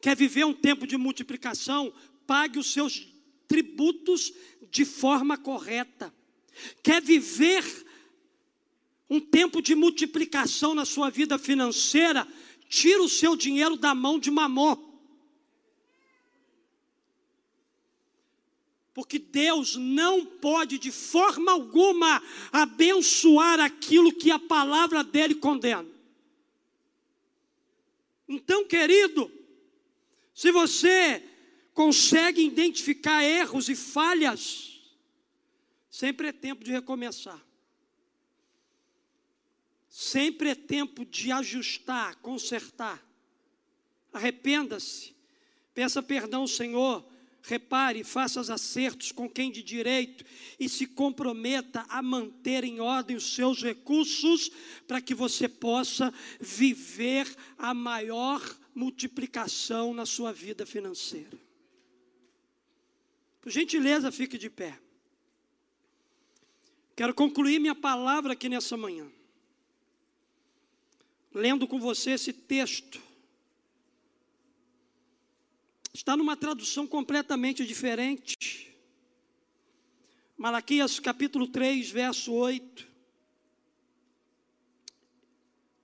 Quer 0.00 0.14
viver 0.14 0.44
um 0.44 0.54
tempo 0.54 0.86
de 0.86 0.96
multiplicação, 0.96 1.92
pague 2.26 2.58
os 2.58 2.72
seus 2.72 3.08
tributos 3.48 4.32
de 4.70 4.84
forma 4.84 5.38
correta. 5.38 6.14
Quer 6.82 7.02
viver 7.02 7.64
um 9.10 9.20
tempo 9.20 9.62
de 9.62 9.74
multiplicação 9.74 10.74
na 10.74 10.84
sua 10.84 11.10
vida 11.10 11.38
financeira, 11.38 12.26
tira 12.68 13.02
o 13.02 13.08
seu 13.08 13.34
dinheiro 13.34 13.76
da 13.76 13.94
mão 13.94 14.18
de 14.18 14.30
mamon. 14.30 14.76
Porque 18.92 19.18
Deus 19.18 19.76
não 19.76 20.26
pode 20.26 20.76
de 20.78 20.90
forma 20.90 21.52
alguma 21.52 22.22
abençoar 22.52 23.60
aquilo 23.60 24.12
que 24.12 24.30
a 24.30 24.38
palavra 24.38 25.04
dele 25.04 25.36
condena. 25.36 25.86
Então, 28.28 28.66
querido, 28.66 29.30
se 30.34 30.50
você 30.50 31.22
consegue 31.72 32.44
identificar 32.44 33.24
erros 33.24 33.68
e 33.68 33.74
falhas, 33.74 34.80
sempre 35.88 36.28
é 36.28 36.32
tempo 36.32 36.62
de 36.62 36.72
recomeçar. 36.72 37.47
Sempre 39.88 40.50
é 40.50 40.54
tempo 40.54 41.04
de 41.04 41.32
ajustar, 41.32 42.16
consertar. 42.16 43.02
Arrependa-se, 44.12 45.14
peça 45.74 46.02
perdão 46.02 46.46
Senhor, 46.46 47.06
repare, 47.42 48.04
faça 48.04 48.40
os 48.40 48.50
acertos 48.50 49.12
com 49.12 49.28
quem 49.28 49.50
de 49.50 49.62
direito 49.62 50.24
e 50.60 50.68
se 50.68 50.86
comprometa 50.86 51.86
a 51.88 52.02
manter 52.02 52.64
em 52.64 52.80
ordem 52.80 53.16
os 53.16 53.34
seus 53.34 53.62
recursos 53.62 54.50
para 54.86 55.00
que 55.00 55.14
você 55.14 55.48
possa 55.48 56.12
viver 56.38 57.26
a 57.56 57.72
maior 57.72 58.42
multiplicação 58.74 59.94
na 59.94 60.04
sua 60.04 60.32
vida 60.32 60.66
financeira. 60.66 61.38
Por 63.40 63.50
gentileza, 63.50 64.12
fique 64.12 64.36
de 64.36 64.50
pé. 64.50 64.78
Quero 66.94 67.14
concluir 67.14 67.58
minha 67.58 67.74
palavra 67.74 68.34
aqui 68.34 68.48
nessa 68.48 68.76
manhã 68.76 69.10
lendo 71.32 71.66
com 71.66 71.78
você 71.78 72.12
esse 72.12 72.32
texto. 72.32 73.00
Está 75.92 76.16
numa 76.16 76.36
tradução 76.36 76.86
completamente 76.86 77.66
diferente. 77.66 78.72
Malaquias 80.36 81.00
capítulo 81.00 81.48
3, 81.48 81.90
verso 81.90 82.32
8 82.32 82.88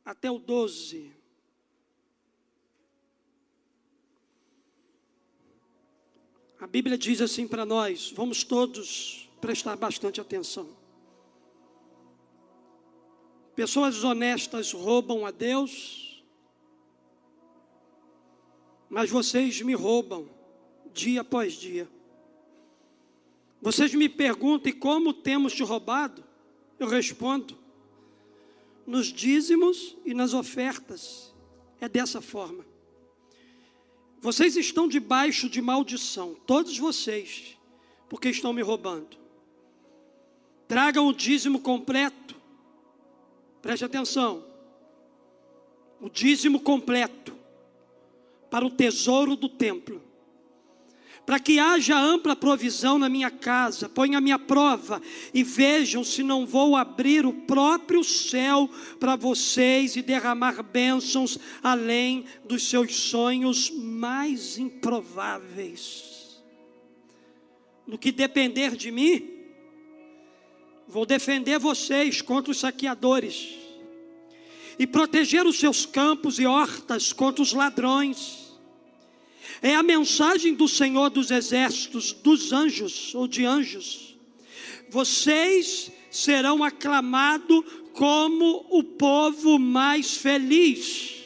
até 0.05 0.31
o 0.31 0.39
12. 0.39 1.11
A 6.61 6.67
Bíblia 6.67 6.97
diz 6.97 7.21
assim 7.21 7.49
para 7.49 7.65
nós, 7.65 8.11
vamos 8.13 8.45
todos 8.45 9.29
prestar 9.41 9.77
bastante 9.77 10.21
atenção. 10.21 10.84
Pessoas 13.55 14.03
honestas 14.03 14.73
roubam 14.73 15.25
a 15.25 15.31
Deus, 15.31 16.25
mas 18.89 19.09
vocês 19.11 19.61
me 19.63 19.75
roubam 19.75 20.29
dia 20.93 21.21
após 21.21 21.55
dia. 21.55 21.89
Vocês 23.63 23.95
me 23.95 24.09
perguntam 24.09 24.71
e 24.71 24.73
como 24.73 25.13
temos 25.13 25.53
te 25.55 25.63
roubado? 25.63 26.25
Eu 26.79 26.89
respondo: 26.89 27.57
nos 28.87 29.07
dízimos 29.07 29.97
e 30.05 30.13
nas 30.15 30.35
ofertas. 30.35 31.33
É 31.81 31.89
dessa 31.89 32.21
forma. 32.21 32.65
Vocês 34.21 34.57
estão 34.57 34.89
debaixo 34.89 35.51
de 35.51 35.61
maldição, 35.61 36.35
todos 36.47 36.79
vocês, 36.79 37.59
porque 38.09 38.31
estão 38.31 38.53
me 38.53 38.63
roubando. 38.63 39.19
Tragam 40.67 41.07
o 41.09 41.13
dízimo 41.13 41.61
completo 41.61 42.34
Preste 43.65 43.83
atenção. 43.83 44.45
O 45.99 46.11
dízimo 46.11 46.61
completo 46.61 47.35
para 48.51 48.67
o 48.67 48.71
tesouro 48.71 49.37
do 49.37 49.49
templo. 49.49 50.03
Para 51.25 51.41
que 51.41 51.59
haja 51.59 51.99
ampla 51.99 52.37
provisão 52.37 52.99
na 52.99 53.09
minha 53.09 53.31
casa, 53.31 53.89
ponha 53.89 54.19
a 54.19 54.21
minha 54.21 54.39
prova 54.39 55.01
e 55.33 55.43
vejam 55.43 56.05
se 56.05 56.23
não 56.23 56.45
vou 56.45 56.77
abrir 56.77 57.25
o 57.25 57.33
próprio 57.33 58.05
céu 58.05 58.69
para 59.01 59.17
vocês 59.17 59.97
e 59.97 60.03
derramar 60.03 60.63
bênçãos 60.63 61.39
além 61.63 62.27
dos 62.45 62.69
seus 62.69 62.95
sonhos 62.95 63.71
mais 63.71 64.59
improváveis. 64.59 66.39
No 67.87 67.97
que 67.97 68.13
depender 68.13 68.77
de 68.77 68.91
mim, 68.91 69.34
Vou 70.87 71.07
defender 71.07 71.59
vocês 71.59 72.21
contra 72.21 72.51
os 72.51 72.61
saqueadores 72.61 73.55
e 74.79 74.87
proteger 74.87 75.47
os 75.47 75.59
seus 75.59 75.87
campos 75.87 76.39
e 76.39 76.47
hortas 76.47 77.13
contra 77.13 77.43
os 77.43 77.53
ladrões. 77.53 78.53
É 79.63 79.75
a 79.75 79.83
mensagem 79.83 80.55
do 80.55 80.69
Senhor 80.69 81.11
dos 81.11 81.31
exércitos, 81.31 82.13
dos 82.13 82.53
anjos 82.53 83.15
ou 83.15 83.27
de 83.27 83.45
anjos. 83.45 84.17
Vocês 84.91 85.91
serão 86.11 86.63
aclamados 86.63 87.65
como 87.93 88.67
o 88.71 88.83
povo 88.83 89.59
mais 89.59 90.17
feliz 90.17 91.24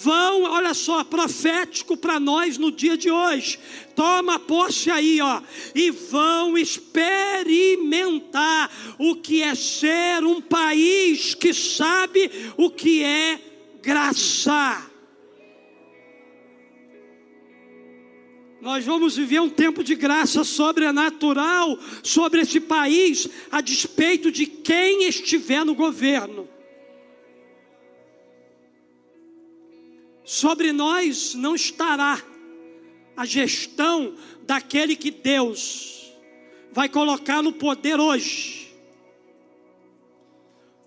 vão, 0.00 0.44
olha 0.44 0.72
só, 0.74 1.02
profético 1.04 1.96
para 1.96 2.20
nós 2.20 2.56
no 2.56 2.70
dia 2.70 2.96
de 2.96 3.10
hoje. 3.10 3.58
Toma 3.94 4.38
posse 4.38 4.90
aí, 4.90 5.20
ó, 5.20 5.42
e 5.74 5.90
vão 5.90 6.56
experimentar 6.56 8.70
o 8.98 9.16
que 9.16 9.42
é 9.42 9.54
ser 9.54 10.24
um 10.24 10.40
país 10.40 11.34
que 11.34 11.52
sabe 11.52 12.30
o 12.56 12.70
que 12.70 13.02
é 13.02 13.38
graça. 13.82 14.86
Nós 18.60 18.84
vamos 18.84 19.16
viver 19.16 19.40
um 19.40 19.48
tempo 19.48 19.84
de 19.84 19.94
graça 19.94 20.42
sobrenatural 20.42 21.78
sobre 22.02 22.40
esse 22.40 22.58
país, 22.60 23.28
a 23.50 23.60
despeito 23.60 24.32
de 24.32 24.46
quem 24.46 25.08
estiver 25.08 25.64
no 25.64 25.74
governo. 25.74 26.48
Sobre 30.28 30.72
nós 30.74 31.32
não 31.32 31.54
estará 31.54 32.22
a 33.16 33.24
gestão 33.24 34.14
daquele 34.42 34.94
que 34.94 35.10
Deus 35.10 36.12
vai 36.70 36.86
colocar 36.86 37.42
no 37.42 37.50
poder 37.50 37.98
hoje. 37.98 38.76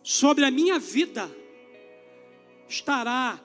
Sobre 0.03 0.45
a 0.45 0.51
minha 0.51 0.77
vida 0.77 1.27
estará 2.69 3.41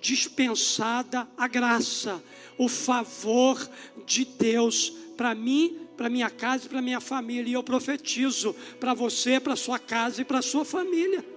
dispensada 0.00 1.28
a 1.38 1.46
graça, 1.46 2.20
o 2.58 2.68
favor 2.68 3.70
de 4.04 4.24
Deus 4.24 4.90
para 5.16 5.32
mim, 5.32 5.78
para 5.96 6.10
minha 6.10 6.28
casa 6.28 6.66
e 6.66 6.68
para 6.68 6.82
minha 6.82 7.00
família. 7.00 7.50
E 7.50 7.52
eu 7.52 7.62
profetizo 7.62 8.52
para 8.80 8.94
você, 8.94 9.38
para 9.38 9.54
sua 9.54 9.78
casa 9.78 10.22
e 10.22 10.24
para 10.24 10.42
sua 10.42 10.64
família. 10.64 11.35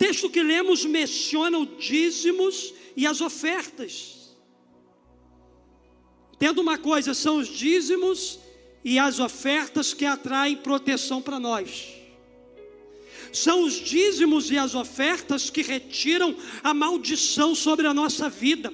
Texto 0.00 0.30
que 0.30 0.42
lemos 0.42 0.86
menciona 0.86 1.58
os 1.58 1.68
dízimos 1.78 2.72
e 2.96 3.06
as 3.06 3.20
ofertas. 3.20 4.34
Tendo 6.38 6.62
uma 6.62 6.78
coisa, 6.78 7.12
são 7.12 7.36
os 7.36 7.46
dízimos 7.46 8.38
e 8.82 8.98
as 8.98 9.20
ofertas 9.20 9.92
que 9.92 10.06
atraem 10.06 10.56
proteção 10.56 11.20
para 11.20 11.38
nós. 11.38 11.88
São 13.30 13.62
os 13.62 13.74
dízimos 13.74 14.50
e 14.50 14.56
as 14.56 14.74
ofertas 14.74 15.50
que 15.50 15.60
retiram 15.60 16.34
a 16.64 16.72
maldição 16.72 17.54
sobre 17.54 17.86
a 17.86 17.92
nossa 17.92 18.30
vida. 18.30 18.72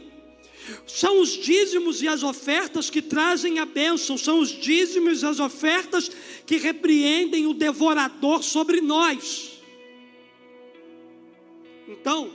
São 0.86 1.20
os 1.20 1.30
dízimos 1.30 2.02
e 2.02 2.08
as 2.08 2.22
ofertas 2.22 2.88
que 2.88 3.02
trazem 3.02 3.58
a 3.58 3.66
bênção, 3.66 4.16
são 4.16 4.38
os 4.38 4.50
dízimos 4.50 5.22
e 5.22 5.26
as 5.26 5.40
ofertas 5.40 6.08
que 6.46 6.56
repreendem 6.56 7.48
o 7.48 7.52
devorador 7.52 8.44
sobre 8.44 8.80
nós. 8.80 9.56
Então, 11.88 12.31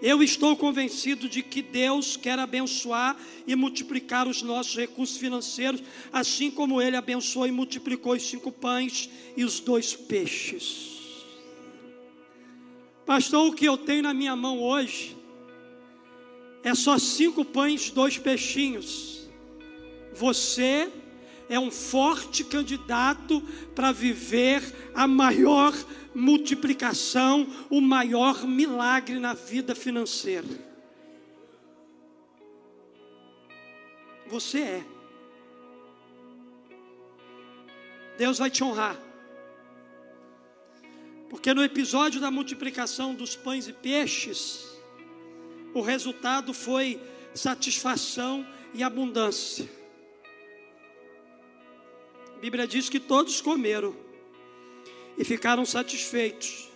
eu 0.00 0.20
estou 0.20 0.56
convencido 0.56 1.28
de 1.28 1.42
que 1.42 1.62
Deus 1.62 2.16
quer 2.16 2.36
abençoar 2.38 3.16
e 3.46 3.54
multiplicar 3.54 4.26
os 4.26 4.42
nossos 4.42 4.74
recursos 4.74 5.16
financeiros, 5.16 5.80
assim 6.12 6.50
como 6.50 6.82
Ele 6.82 6.96
abençoou 6.96 7.46
e 7.46 7.52
multiplicou 7.52 8.14
os 8.14 8.22
cinco 8.22 8.50
pães 8.50 9.08
e 9.36 9.44
os 9.44 9.60
dois 9.60 9.94
peixes. 9.94 10.90
Pastor, 13.06 13.46
o 13.46 13.52
que 13.52 13.64
eu 13.64 13.78
tenho 13.78 14.02
na 14.02 14.12
minha 14.12 14.34
mão 14.34 14.60
hoje 14.60 15.16
é 16.64 16.74
só 16.74 16.98
cinco 16.98 17.44
pães 17.44 17.88
e 17.88 17.92
dois 17.92 18.18
peixinhos. 18.18 19.28
Você 20.14 20.90
é 21.52 21.60
um 21.60 21.70
forte 21.70 22.42
candidato 22.44 23.42
para 23.74 23.92
viver 23.92 24.62
a 24.94 25.06
maior 25.06 25.74
multiplicação, 26.14 27.46
o 27.68 27.78
maior 27.78 28.46
milagre 28.46 29.18
na 29.18 29.34
vida 29.34 29.74
financeira. 29.74 30.48
Você 34.28 34.60
é. 34.60 34.84
Deus 38.16 38.38
vai 38.38 38.48
te 38.48 38.64
honrar. 38.64 38.98
Porque 41.28 41.52
no 41.52 41.62
episódio 41.62 42.18
da 42.18 42.30
multiplicação 42.30 43.14
dos 43.14 43.36
pães 43.36 43.68
e 43.68 43.74
peixes, 43.74 44.66
o 45.74 45.82
resultado 45.82 46.54
foi 46.54 46.98
satisfação 47.34 48.46
e 48.72 48.82
abundância. 48.82 49.81
Bíblia 52.42 52.66
diz 52.66 52.88
que 52.88 52.98
todos 52.98 53.40
comeram 53.40 53.94
e 55.16 55.22
ficaram 55.24 55.64
satisfeitos. 55.64 56.68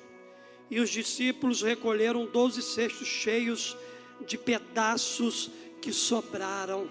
E 0.70 0.78
os 0.78 0.88
discípulos 0.88 1.60
recolheram 1.60 2.24
doze 2.24 2.62
cestos 2.62 3.08
cheios 3.08 3.76
de 4.24 4.38
pedaços 4.38 5.50
que 5.82 5.92
sobraram. 5.92 6.88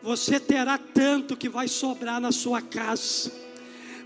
Você 0.00 0.38
terá 0.38 0.78
tanto 0.78 1.36
que 1.36 1.48
vai 1.48 1.66
sobrar 1.66 2.20
na 2.20 2.30
sua 2.30 2.62
casa. 2.62 3.32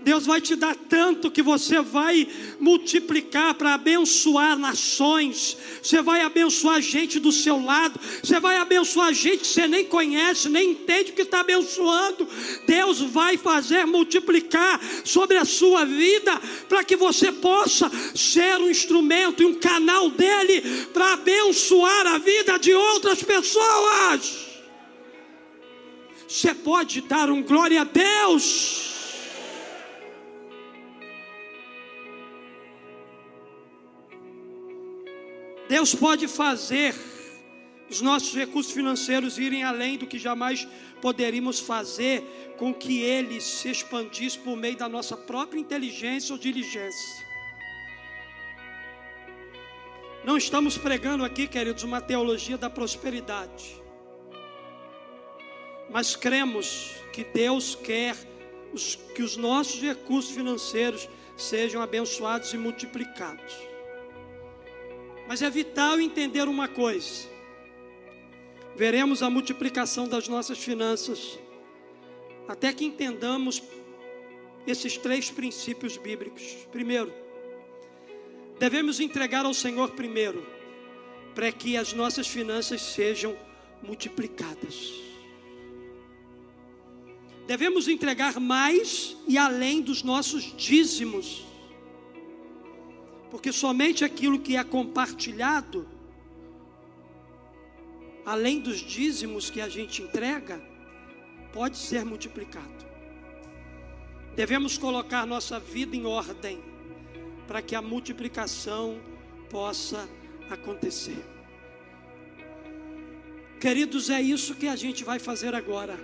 Deus 0.03 0.25
vai 0.25 0.39
te 0.39 0.55
dar 0.55 0.75
tanto 0.75 1.29
que 1.31 1.41
você 1.41 1.81
vai 1.81 2.27
multiplicar 2.59 3.53
para 3.55 3.73
abençoar 3.73 4.57
nações. 4.57 5.57
Você 5.81 6.01
vai 6.01 6.21
abençoar 6.21 6.81
gente 6.81 7.19
do 7.19 7.31
seu 7.31 7.63
lado. 7.63 7.99
Você 8.23 8.39
vai 8.39 8.57
abençoar 8.57 9.13
gente 9.13 9.39
que 9.39 9.47
você 9.47 9.67
nem 9.67 9.85
conhece, 9.85 10.49
nem 10.49 10.71
entende 10.71 11.11
que 11.11 11.23
está 11.23 11.41
abençoando. 11.41 12.27
Deus 12.65 13.01
vai 13.01 13.37
fazer 13.37 13.85
multiplicar 13.85 14.79
sobre 15.03 15.37
a 15.37 15.45
sua 15.45 15.85
vida 15.85 16.39
para 16.69 16.83
que 16.83 16.95
você 16.95 17.31
possa 17.31 17.91
ser 18.15 18.57
um 18.57 18.69
instrumento 18.69 19.43
e 19.43 19.45
um 19.45 19.55
canal 19.55 20.09
dele 20.09 20.61
para 20.93 21.13
abençoar 21.13 22.07
a 22.07 22.17
vida 22.17 22.57
de 22.57 22.73
outras 22.73 23.21
pessoas. 23.23 24.47
Você 26.27 26.53
pode 26.53 27.01
dar 27.01 27.29
um 27.29 27.41
glória 27.41 27.81
a 27.81 27.83
Deus. 27.85 28.96
Deus 35.67 35.93
pode 35.93 36.27
fazer 36.27 36.95
os 37.89 38.01
nossos 38.01 38.33
recursos 38.33 38.71
financeiros 38.71 39.37
irem 39.37 39.63
além 39.63 39.97
do 39.97 40.07
que 40.07 40.19
jamais 40.19 40.67
poderíamos 41.01 41.59
fazer 41.59 42.21
com 42.57 42.73
que 42.73 43.01
eles 43.01 43.43
se 43.43 43.69
expandissem 43.69 44.41
por 44.41 44.57
meio 44.57 44.75
da 44.75 44.89
nossa 44.89 45.15
própria 45.15 45.59
inteligência 45.59 46.33
ou 46.33 46.39
diligência. 46.39 47.27
Não 50.23 50.35
estamos 50.35 50.77
pregando 50.77 51.23
aqui, 51.23 51.47
queridos, 51.47 51.83
uma 51.83 52.01
teologia 52.01 52.57
da 52.57 52.69
prosperidade. 52.69 53.81
Mas 55.89 56.15
cremos 56.15 56.95
que 57.13 57.23
Deus 57.23 57.75
quer 57.75 58.15
que 59.15 59.23
os 59.23 59.37
nossos 59.37 59.81
recursos 59.81 60.31
financeiros 60.31 61.07
sejam 61.37 61.81
abençoados 61.81 62.53
e 62.53 62.57
multiplicados. 62.57 63.76
Mas 65.27 65.41
é 65.41 65.49
vital 65.49 65.99
entender 65.99 66.47
uma 66.47 66.67
coisa: 66.67 67.27
veremos 68.75 69.21
a 69.21 69.29
multiplicação 69.29 70.07
das 70.07 70.27
nossas 70.27 70.57
finanças, 70.57 71.37
até 72.47 72.71
que 72.71 72.85
entendamos 72.85 73.61
esses 74.65 74.97
três 74.97 75.29
princípios 75.29 75.97
bíblicos. 75.97 76.43
Primeiro, 76.71 77.13
devemos 78.57 78.99
entregar 78.99 79.45
ao 79.45 79.53
Senhor 79.53 79.91
primeiro, 79.91 80.45
para 81.35 81.51
que 81.51 81.75
as 81.75 81.93
nossas 81.93 82.27
finanças 82.27 82.81
sejam 82.81 83.35
multiplicadas. 83.83 84.93
Devemos 87.45 87.87
entregar 87.87 88.39
mais 88.41 89.15
e 89.25 89.37
além 89.37 89.81
dos 89.81 90.03
nossos 90.03 90.53
dízimos 90.57 91.46
porque 93.29 93.51
somente 93.51 94.05
aquilo 94.05 94.39
que 94.39 94.55
é 94.55 94.63
compartilhado, 94.63 95.87
além 98.25 98.59
dos 98.59 98.77
dízimos 98.77 99.49
que 99.49 99.61
a 99.61 99.69
gente 99.69 100.01
entrega, 100.01 100.61
pode 101.51 101.77
ser 101.77 102.05
multiplicado. 102.05 102.85
Devemos 104.35 104.77
colocar 104.77 105.25
nossa 105.25 105.59
vida 105.59 105.95
em 105.95 106.05
ordem 106.05 106.61
para 107.47 107.61
que 107.61 107.75
a 107.75 107.81
multiplicação 107.81 108.99
possa 109.49 110.07
acontecer. 110.49 111.23
Queridos, 113.59 114.09
é 114.09 114.21
isso 114.21 114.53
que 114.53 114.67
a 114.67 114.75
gente 114.75 115.03
vai 115.03 115.17
fazer 115.17 115.55
agora. 115.55 115.97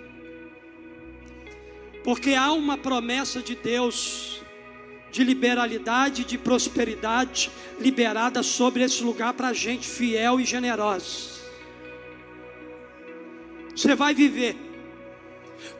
Porque 2.03 2.33
há 2.33 2.51
uma 2.51 2.77
promessa 2.77 3.41
de 3.41 3.55
Deus 3.55 4.41
de 5.13 5.23
liberalidade, 5.23 6.25
de 6.25 6.39
prosperidade 6.39 7.51
liberada 7.79 8.41
sobre 8.41 8.83
esse 8.83 9.03
lugar 9.03 9.31
para 9.33 9.53
gente 9.53 9.87
fiel 9.87 10.39
e 10.39 10.43
generosa. 10.43 11.33
Você 13.75 13.93
vai 13.93 14.15
viver 14.15 14.57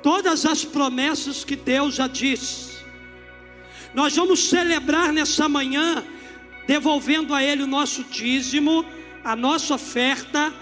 todas 0.04 0.46
as 0.46 0.64
promessas 0.64 1.44
que 1.44 1.56
Deus 1.56 1.96
já 1.96 2.06
disse. 2.06 2.74
Nós 3.92 4.16
vamos 4.16 4.50
celebrar 4.50 5.12
nessa 5.12 5.50
manhã, 5.50 6.06
devolvendo 6.68 7.34
a 7.34 7.44
Ele 7.44 7.64
o 7.64 7.68
nosso 7.68 8.04
dízimo, 8.04 8.86
a 9.24 9.36
nossa 9.36 9.74
oferta 9.74 10.54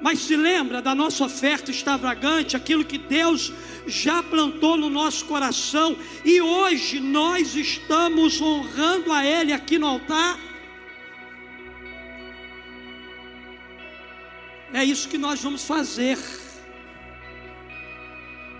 mas 0.00 0.20
se 0.20 0.36
lembra 0.36 0.80
da 0.80 0.94
nossa 0.94 1.24
oferta 1.24 1.70
extravagante, 1.70 2.56
aquilo 2.56 2.84
que 2.84 2.98
Deus 2.98 3.52
já 3.86 4.22
plantou 4.22 4.76
no 4.76 4.88
nosso 4.88 5.24
coração 5.26 5.96
e 6.24 6.40
hoje 6.40 7.00
nós 7.00 7.54
estamos 7.54 8.40
honrando 8.40 9.12
a 9.12 9.24
Ele 9.24 9.52
aqui 9.52 9.78
no 9.78 9.86
altar. 9.86 10.38
É 14.72 14.84
isso 14.84 15.08
que 15.08 15.18
nós 15.18 15.42
vamos 15.42 15.64
fazer. 15.64 16.16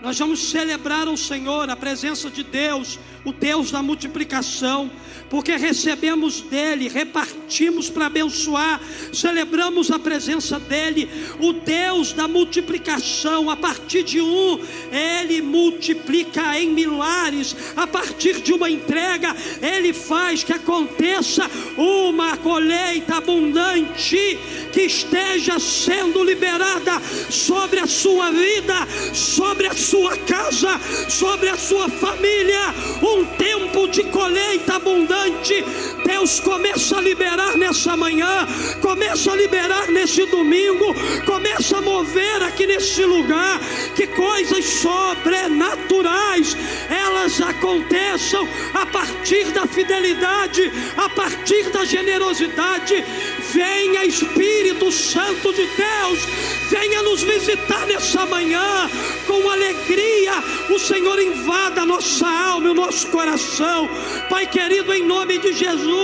Nós 0.01 0.17
vamos 0.17 0.49
celebrar 0.49 1.07
ao 1.07 1.15
Senhor, 1.15 1.69
a 1.69 1.75
presença 1.75 2.27
de 2.27 2.43
Deus, 2.43 2.97
o 3.23 3.31
Deus 3.31 3.69
da 3.69 3.83
multiplicação, 3.83 4.89
porque 5.29 5.55
recebemos 5.55 6.41
dele, 6.41 6.89
repartimos 6.89 7.87
para 7.87 8.07
abençoar, 8.07 8.81
celebramos 9.13 9.91
a 9.91 9.99
presença 9.99 10.59
dele, 10.59 11.07
o 11.39 11.53
Deus 11.53 12.13
da 12.13 12.27
multiplicação. 12.27 13.47
A 13.49 13.55
partir 13.55 14.01
de 14.01 14.19
um, 14.19 14.59
ele 14.91 15.39
multiplica 15.39 16.59
em 16.59 16.71
milhares, 16.71 17.55
a 17.75 17.85
partir 17.85 18.41
de 18.41 18.53
uma 18.53 18.71
entrega, 18.71 19.35
ele 19.61 19.93
faz 19.93 20.43
que 20.43 20.51
aconteça 20.51 21.49
uma 21.77 22.37
colheita 22.37 23.17
abundante 23.17 24.39
que 24.73 24.81
esteja 24.81 25.59
sendo 25.59 26.23
liberada 26.23 26.99
sobre 27.29 27.79
a 27.79 27.85
sua 27.85 28.31
vida, 28.31 28.87
sobre 29.13 29.67
a 29.67 29.75
sua 29.75 29.90
sua 29.91 30.15
casa, 30.19 30.79
sobre 31.09 31.49
a 31.49 31.57
sua 31.57 31.89
família, 31.89 32.73
um 33.01 33.25
tempo 33.35 33.89
de 33.89 34.05
colheita 34.05 34.75
abundante. 34.75 35.65
Deus 36.11 36.41
começa 36.41 36.97
a 36.97 37.01
liberar 37.01 37.55
nessa 37.57 37.95
manhã, 37.95 38.45
começa 38.81 39.31
a 39.31 39.35
liberar 39.35 39.87
nesse 39.87 40.25
domingo, 40.25 40.93
começa 41.25 41.77
a 41.77 41.81
mover 41.81 42.43
aqui 42.43 42.67
nesse 42.67 43.05
lugar, 43.05 43.61
que 43.95 44.05
coisas 44.07 44.65
sobrenaturais 44.65 46.57
elas 46.89 47.39
aconteçam 47.39 48.45
a 48.73 48.85
partir 48.85 49.45
da 49.51 49.65
fidelidade, 49.65 50.69
a 50.97 51.07
partir 51.07 51.69
da 51.71 51.85
generosidade. 51.85 53.05
Venha 53.53 54.05
Espírito 54.05 54.91
Santo 54.91 55.53
de 55.53 55.65
Deus, 55.65 56.19
venha 56.69 57.01
nos 57.03 57.23
visitar 57.23 57.85
nessa 57.87 58.25
manhã 58.25 58.89
com 59.25 59.49
alegria, 59.49 60.33
o 60.69 60.77
Senhor 60.77 61.21
invada 61.21 61.81
a 61.81 61.85
nossa 61.85 62.27
alma 62.27 62.67
e 62.67 62.71
o 62.71 62.75
nosso 62.75 63.07
coração. 63.07 63.89
Pai 64.29 64.45
querido, 64.45 64.93
em 64.93 65.03
nome 65.03 65.37
de 65.37 65.53
Jesus, 65.53 66.00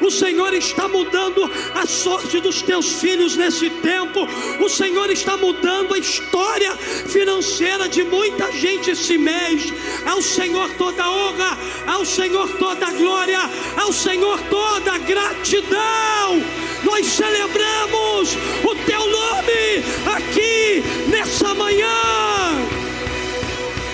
o 0.00 0.10
Senhor 0.10 0.52
está 0.54 0.88
mudando 0.88 1.50
a 1.74 1.86
sorte 1.86 2.40
dos 2.40 2.62
teus 2.62 2.86
filhos 3.00 3.36
nesse 3.36 3.70
tempo. 3.70 4.26
O 4.60 4.68
Senhor 4.68 5.10
está 5.10 5.36
mudando 5.36 5.94
a 5.94 5.98
história 5.98 6.76
financeira 6.76 7.88
de 7.88 8.02
muita 8.04 8.50
gente 8.52 8.90
esse 8.90 9.18
mês. 9.18 9.72
Ao 10.04 10.20
Senhor 10.20 10.70
toda 10.74 11.10
honra, 11.10 11.58
ao 11.86 12.04
Senhor 12.04 12.48
toda 12.58 12.90
glória, 12.92 13.40
ao 13.76 13.92
Senhor 13.92 14.40
toda 14.42 14.98
gratidão. 14.98 16.42
Nós 16.84 17.06
celebramos 17.06 18.36
o 18.64 18.74
teu 18.84 19.00
nome 19.00 19.82
aqui 20.14 20.82
nessa 21.08 21.54
manhã. 21.54 21.86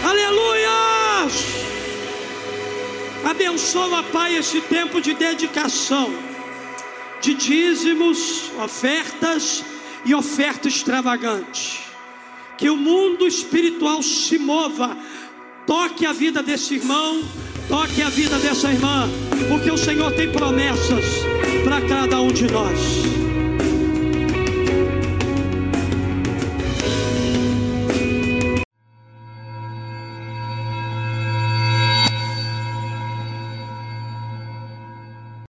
Aleluia! 0.05 1.02
Abençoa, 3.25 4.03
Pai, 4.03 4.37
esse 4.37 4.61
tempo 4.61 5.01
de 5.01 5.15
dedicação, 5.15 6.13
de 7.21 7.35
dízimos, 7.35 8.51
ofertas 8.63 9.65
e 10.05 10.15
oferta 10.15 10.69
extravagante. 10.69 11.81
Que 12.59 12.69
o 12.69 12.77
mundo 12.77 13.27
espiritual 13.27 14.03
se 14.03 14.39
mova, 14.39 14.97
toque 15.67 16.05
a 16.05 16.13
vida 16.13 16.43
desse 16.43 16.75
irmão, 16.75 17.23
toque 17.69 18.03
a 18.03 18.09
vida 18.09 18.39
dessa 18.39 18.71
irmã, 18.71 19.09
porque 19.49 19.71
o 19.71 19.79
Senhor 19.79 20.13
tem 20.13 20.31
promessas 20.31 21.05
para 21.65 21.81
cada 21.83 22.21
um 22.21 22.29
de 22.29 22.51
nós. 22.51 23.32